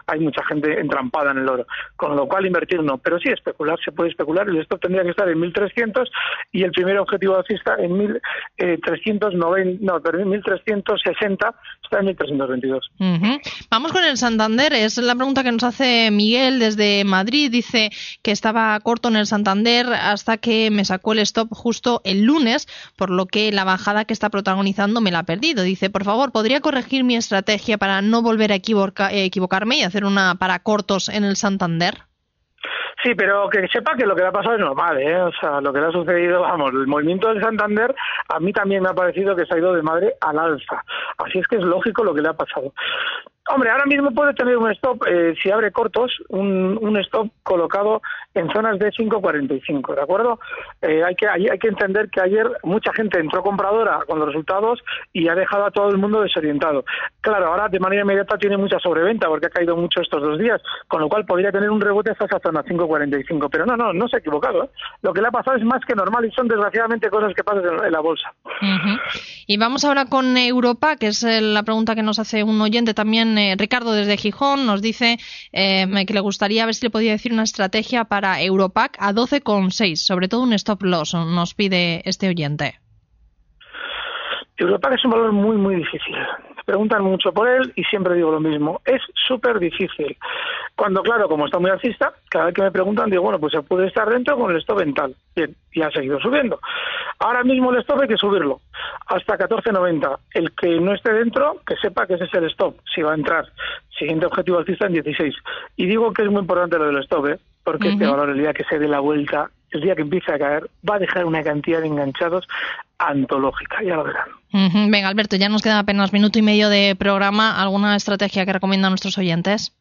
Hay 0.07 0.19
mucha 0.19 0.43
gente 0.45 0.79
entrampada 0.79 1.31
en 1.31 1.39
el 1.39 1.49
oro, 1.49 1.65
con 1.95 2.15
lo 2.15 2.27
cual 2.27 2.45
invertir 2.45 2.81
no. 2.83 2.97
Pero 2.97 3.19
sí 3.19 3.29
especular, 3.29 3.77
se 3.83 3.91
puede 3.91 4.09
especular. 4.09 4.47
El 4.49 4.59
stop 4.61 4.81
tendría 4.81 5.03
que 5.03 5.09
estar 5.11 5.27
en 5.29 5.39
1300 5.39 6.09
y 6.51 6.63
el 6.63 6.71
primer 6.71 6.97
objetivo 6.99 7.35
alcista 7.37 7.75
en 7.79 7.97
1390, 7.97 9.79
no, 9.85 10.01
perdón, 10.01 10.29
1360 10.29 11.55
está 11.83 11.99
en 11.99 12.05
1322. 12.05 12.91
Ujú. 12.99 13.39
Vamos 13.69 13.91
con 13.91 14.03
el 14.03 14.17
Santander. 14.17 14.73
Es 14.73 14.97
la 14.97 15.15
pregunta 15.15 15.43
que 15.43 15.51
nos 15.51 15.63
hace 15.63 16.09
Miguel 16.11 16.59
desde 16.59 17.03
Madrid. 17.03 17.51
Dice 17.51 17.89
que 18.21 18.31
estaba 18.31 18.79
corto 18.79 19.09
en 19.09 19.15
el 19.15 19.25
Santander 19.25 19.87
hasta 19.87 20.37
que 20.37 20.69
me 20.71 20.85
sacó 20.85 21.13
el 21.13 21.19
stop 21.19 21.49
justo 21.51 22.01
el 22.03 22.23
lunes, 22.23 22.67
por 22.95 23.09
lo 23.09 23.25
que 23.25 23.51
la 23.51 23.63
bajada 23.63 24.05
que 24.05 24.13
está 24.13 24.29
protagonizando 24.29 25.01
me 25.01 25.11
la 25.11 25.19
ha 25.19 25.23
perdido. 25.23 25.63
Dice, 25.63 25.89
por 25.89 26.03
favor, 26.03 26.31
¿podría 26.31 26.61
corregir 26.61 27.03
mi 27.03 27.15
estrategia 27.15 27.77
para 27.77 28.01
no 28.01 28.21
volver 28.21 28.51
a 28.51 28.55
equivoca- 28.55 29.00
eh, 29.00 29.00
equivocarme 29.09 29.77
y 29.77 29.83
hacer 29.83 30.05
una 30.05 30.35
para 30.35 30.59
cortos 30.59 31.09
en 31.09 31.23
el 31.23 31.35
Santander? 31.35 32.03
Sí, 33.03 33.15
pero 33.15 33.49
que 33.49 33.67
sepa 33.67 33.95
que 33.95 34.05
lo 34.05 34.15
que 34.15 34.21
le 34.21 34.27
ha 34.27 34.31
pasado 34.31 34.55
es 34.55 34.61
normal, 34.61 34.99
¿eh? 34.99 35.21
O 35.21 35.31
sea, 35.31 35.59
lo 35.59 35.73
que 35.73 35.79
le 35.79 35.87
ha 35.87 35.91
sucedido, 35.91 36.41
vamos, 36.41 36.71
el 36.71 36.85
movimiento 36.85 37.29
del 37.29 37.41
Santander 37.41 37.95
a 38.29 38.39
mí 38.39 38.53
también 38.53 38.83
me 38.83 38.89
ha 38.89 38.93
parecido 38.93 39.35
que 39.35 39.45
se 39.45 39.55
ha 39.55 39.57
ido 39.57 39.73
de 39.73 39.81
madre 39.81 40.13
al 40.21 40.37
alza. 40.37 40.83
Así 41.17 41.39
es 41.39 41.47
que 41.47 41.55
es 41.55 41.63
lógico 41.63 42.03
lo 42.03 42.13
que 42.13 42.21
le 42.21 42.29
ha 42.29 42.33
pasado. 42.33 42.73
Hombre, 43.53 43.69
ahora 43.69 43.85
mismo 43.85 44.11
puede 44.11 44.33
tener 44.33 44.57
un 44.57 44.71
stop, 44.71 45.03
eh, 45.07 45.33
si 45.41 45.51
abre 45.51 45.71
cortos, 45.71 46.11
un, 46.29 46.97
stop 47.01 47.29
colocado 47.43 48.01
en 48.33 48.49
zonas 48.51 48.79
de 48.79 48.91
5.45, 48.91 49.95
¿de 49.95 50.01
acuerdo? 50.01 50.39
Eh, 50.81 51.03
hay, 51.03 51.15
que, 51.15 51.27
hay, 51.27 51.47
hay 51.47 51.59
que 51.59 51.67
entender 51.67 52.09
que 52.09 52.21
ayer 52.21 52.49
mucha 52.63 52.93
gente 52.93 53.19
entró 53.19 53.43
compradora 53.43 53.99
con 54.07 54.19
los 54.19 54.27
resultados 54.27 54.79
y 55.11 55.27
ha 55.27 55.35
dejado 55.35 55.65
a 55.65 55.71
todo 55.71 55.89
el 55.89 55.97
mundo 55.97 56.21
desorientado. 56.21 56.85
Claro, 57.19 57.47
ahora 57.47 57.67
de 57.67 57.79
manera 57.79 58.03
inmediata 58.03 58.37
tiene 58.37 58.57
mucha 58.57 58.79
sobreventa 58.79 59.27
porque 59.27 59.47
ha 59.47 59.49
caído 59.49 59.75
mucho 59.75 60.01
estos 60.01 60.21
dos 60.21 60.39
días, 60.39 60.61
con 60.87 61.01
lo 61.01 61.09
cual 61.09 61.25
podría 61.25 61.51
tener 61.51 61.69
un 61.69 61.81
rebote 61.81 62.11
hasta 62.11 62.25
esa 62.25 62.39
zona 62.39 62.63
5.45. 62.63 63.49
Pero 63.51 63.65
no, 63.65 63.75
no, 63.75 63.93
no 63.93 64.07
se 64.07 64.17
ha 64.17 64.19
equivocado. 64.19 64.63
¿eh? 64.63 64.69
Lo 65.01 65.13
que 65.13 65.21
le 65.21 65.27
ha 65.27 65.31
pasado 65.31 65.57
es 65.57 65.63
más 65.63 65.81
que 65.85 65.95
normal 65.95 66.25
y 66.25 66.31
son 66.31 66.47
desgraciadamente 66.47 67.09
cosas 67.09 67.33
que 67.33 67.43
pasan 67.43 67.63
en, 67.65 67.91
la 67.91 67.99
bolsa. 67.99 68.33
Y 69.47 69.57
vamos 69.57 69.83
ahora 69.83 70.05
con 70.05 70.37
Europa, 70.37 70.95
que 70.95 71.07
es 71.07 71.23
eh, 71.23 71.41
la 71.41 71.63
pregunta 71.63 71.95
que 71.95 72.03
nos 72.03 72.19
hace 72.19 72.43
un 72.43 72.61
oyente 72.61 72.93
también, 72.93 73.37
eh, 73.41 73.55
Ricardo 73.57 73.93
desde 73.93 74.17
Gijón, 74.17 74.65
nos 74.65 74.81
dice 74.81 75.17
eh, 75.51 75.87
que 76.05 76.13
le 76.13 76.19
gustaría 76.19 76.65
ver 76.65 76.75
si 76.75 76.85
le 76.85 76.89
podía 76.89 77.11
decir 77.11 77.33
una 77.33 77.43
estrategia 77.43 78.05
para 78.05 78.41
Europac 78.41 78.97
a 78.99 79.13
12,6, 79.13 79.95
sobre 79.95 80.27
todo 80.27 80.43
un 80.43 80.53
stop 80.53 80.83
loss, 80.83 81.13
nos 81.13 81.53
pide 81.53 82.01
este 82.05 82.29
oyente. 82.29 82.79
Europa 84.57 84.93
es 84.93 85.03
un 85.05 85.11
valor 85.11 85.31
muy, 85.31 85.57
muy 85.57 85.75
difícil. 85.75 86.15
Preguntan 86.65 87.03
mucho 87.03 87.31
por 87.31 87.47
él 87.47 87.73
y 87.75 87.83
siempre 87.83 88.15
digo 88.15 88.31
lo 88.31 88.39
mismo. 88.39 88.81
Es 88.85 89.01
súper 89.27 89.59
difícil. 89.59 90.17
Cuando, 90.75 91.01
claro, 91.01 91.27
como 91.27 91.45
está 91.45 91.59
muy 91.59 91.69
alcista, 91.69 92.13
cada 92.29 92.45
vez 92.45 92.55
que 92.55 92.61
me 92.61 92.71
preguntan, 92.71 93.09
digo, 93.09 93.23
bueno, 93.23 93.39
pues 93.39 93.53
se 93.53 93.61
puede 93.61 93.87
estar 93.87 94.09
dentro 94.09 94.37
con 94.37 94.51
el 94.51 94.57
stop 94.57 94.81
en 94.81 94.93
tal. 94.93 95.15
Bien, 95.35 95.55
y 95.73 95.81
ha 95.81 95.91
seguido 95.91 96.19
subiendo. 96.19 96.59
Ahora 97.19 97.43
mismo 97.43 97.71
el 97.71 97.79
stop 97.81 98.01
hay 98.01 98.07
que 98.07 98.17
subirlo 98.17 98.61
hasta 99.07 99.37
14.90. 99.37 100.17
El 100.33 100.51
que 100.53 100.79
no 100.79 100.93
esté 100.93 101.13
dentro, 101.13 101.57
que 101.65 101.75
sepa 101.77 102.07
que 102.07 102.15
ese 102.15 102.25
es 102.25 102.33
el 102.33 102.45
stop, 102.45 102.77
si 102.93 103.01
va 103.01 103.11
a 103.11 103.15
entrar. 103.15 103.45
Siguiente 103.97 104.25
objetivo 104.25 104.57
alcista 104.57 104.87
en 104.87 104.93
16. 104.93 105.35
Y 105.77 105.85
digo 105.85 106.13
que 106.13 106.23
es 106.23 106.29
muy 106.29 106.41
importante 106.41 106.77
lo 106.77 106.87
del 106.87 107.03
stop, 107.03 107.27
¿eh? 107.27 107.39
porque 107.63 107.89
este 107.89 108.07
valor, 108.07 108.29
el 108.29 108.37
día 108.37 108.53
que 108.53 108.63
se 108.63 108.79
dé 108.79 108.87
la 108.87 108.99
vuelta, 108.99 109.49
el 109.71 109.81
día 109.81 109.95
que 109.95 110.01
empiece 110.01 110.33
a 110.33 110.39
caer, 110.39 110.69
va 110.87 110.95
a 110.95 110.99
dejar 110.99 111.25
una 111.25 111.43
cantidad 111.43 111.81
de 111.81 111.87
enganchados 111.87 112.47
antológica, 112.97 113.83
ya 113.83 113.95
lo 113.95 114.03
verán. 114.03 114.40
Ujú. 114.53 114.89
Venga, 114.89 115.07
Alberto, 115.09 115.35
ya 115.35 115.49
nos 115.49 115.61
queda 115.61 115.79
apenas 115.79 116.13
minuto 116.13 116.37
y 116.39 116.41
medio 116.41 116.69
de 116.69 116.95
programa. 116.95 117.61
¿Alguna 117.61 117.95
estrategia 117.95 118.45
que 118.45 118.53
recomiendan 118.53 118.91
nuestros 118.91 119.17
oyentes? 119.17 119.73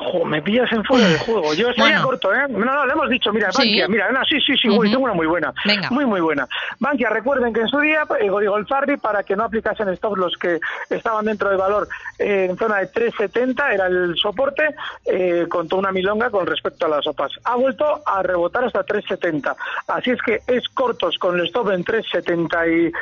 Jo, 0.00 0.24
me 0.24 0.40
pillas 0.40 0.70
en 0.72 0.84
fuera 0.84 1.08
de 1.08 1.18
juego. 1.26 1.54
Yo 1.54 1.68
Bueno. 1.76 2.02
corto, 2.04 2.32
¿eh? 2.32 2.46
No, 2.48 2.64
no, 2.64 2.86
le 2.86 2.92
hemos 2.92 3.10
dicho, 3.10 3.32
mira, 3.32 3.50
Sí. 3.50 3.62
Bankia, 3.62 3.88
mira, 3.88 4.12
no, 4.12 4.24
sí, 4.24 4.40
sí, 4.40 4.56
sí, 4.56 4.68
tengo 4.68 5.04
una 5.04 5.12
muy 5.14 5.26
buena. 5.26 5.52
Venga. 5.64 5.90
Muy, 5.90 6.06
muy 6.06 6.20
buena. 6.20 6.46
Bankia, 6.78 7.10
recuerden 7.10 7.52
que 7.52 7.60
en 7.62 7.68
su 7.68 7.80
día, 7.80 8.04
eh, 8.20 8.30
digo, 8.40 8.56
el 8.56 8.66
Farri, 8.66 8.96
para 8.96 9.24
que 9.24 9.34
no 9.34 9.44
aplicasen 9.44 9.88
stop 9.88 10.16
los 10.16 10.36
que 10.36 10.60
estaban 10.88 11.24
dentro 11.24 11.48
del 11.48 11.58
valor 11.58 11.88
eh, 12.18 12.46
en 12.48 12.56
zona 12.56 12.76
de 12.78 12.92
3,70, 12.92 13.74
era 13.74 13.86
el 13.86 14.14
soporte, 14.16 14.74
eh, 15.04 15.46
contó 15.48 15.76
una 15.76 15.90
milonga 15.90 16.30
con 16.30 16.46
respecto 16.46 16.86
a 16.86 16.90
las 16.90 17.04
sopas. 17.04 17.32
Ha 17.44 17.56
vuelto 17.56 18.00
a 18.06 18.22
rebotar 18.22 18.64
hasta 18.64 18.84
3,70. 18.86 19.56
Así 19.88 20.10
es 20.10 20.22
que 20.22 20.40
es 20.46 20.68
cortos 20.68 21.18
con 21.18 21.38
el 21.38 21.46
stop 21.46 21.70
en 21.70 21.84
3,72, 21.84 22.92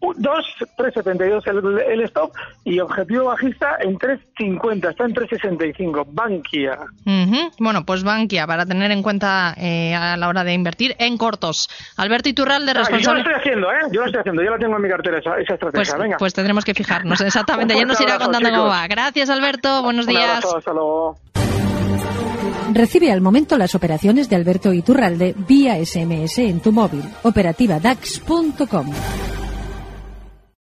3,72 0.00 1.46
el, 1.48 1.80
el 1.80 2.00
stop, 2.02 2.32
y 2.64 2.78
objetivo 2.78 3.24
bajista 3.26 3.76
en 3.80 3.98
3,50, 3.98 4.90
está 4.90 5.04
en 5.04 5.14
3,65. 5.14 6.04
Bankia. 6.06 6.43
Ujú. 6.44 7.50
Bueno, 7.58 7.84
pues 7.84 8.02
Bankia, 8.04 8.46
para 8.46 8.64
tener 8.66 8.90
en 8.90 9.02
cuenta 9.02 9.54
eh, 9.56 9.94
a 9.94 10.16
la 10.16 10.28
hora 10.28 10.44
de 10.44 10.52
invertir 10.54 10.94
en 10.98 11.16
cortos. 11.16 11.68
Alberto 11.96 12.28
Iturralde, 12.28 12.70
Ah, 12.70 12.74
yo 12.74 12.78
lo 12.80 12.84
responsable. 12.86 13.20
estoy 13.20 13.34
haciendo, 13.34 13.70
¿eh? 13.72 13.76
Yo 13.92 14.00
lo 14.00 14.06
estoy 14.06 14.20
haciendo, 14.20 14.42
yo 14.42 14.50
la 14.50 14.58
tengo 14.58 14.76
en 14.76 14.82
mi 14.82 14.88
cartera 14.88 15.18
esa, 15.18 15.36
esa 15.38 15.54
estrategia. 15.54 15.92
Pues, 15.94 16.02
Venga. 16.02 16.16
pues 16.18 16.34
tendremos 16.34 16.64
que 16.64 16.74
fijarnos, 16.74 17.20
exactamente. 17.22 17.74
Un 17.74 17.80
Ya 17.80 17.86
nos 17.86 18.00
irá 18.00 18.14
abrazo, 18.14 18.30
contando 18.32 18.50
cómo 18.58 18.68
va. 18.70 18.86
Gracias, 18.86 19.30
Alberto. 19.30 19.82
Buenos 19.82 20.06
Un 20.06 20.12
días. 20.12 20.28
abrazo, 20.44 20.56
hasta 20.58 20.72
luego. 20.72 21.16
Recibe 22.72 23.12
al 23.12 23.20
momento 23.20 23.56
las 23.56 23.74
operaciones 23.74 24.28
de 24.28 24.36
Alberto 24.36 24.72
Iturralde 24.72 25.34
vía 25.46 25.76
SMS 25.84 26.38
en 26.38 26.60
tu 26.60 26.72
móvil. 26.72 27.02
Operativa 27.22 27.78
DAX.com. 27.78 28.90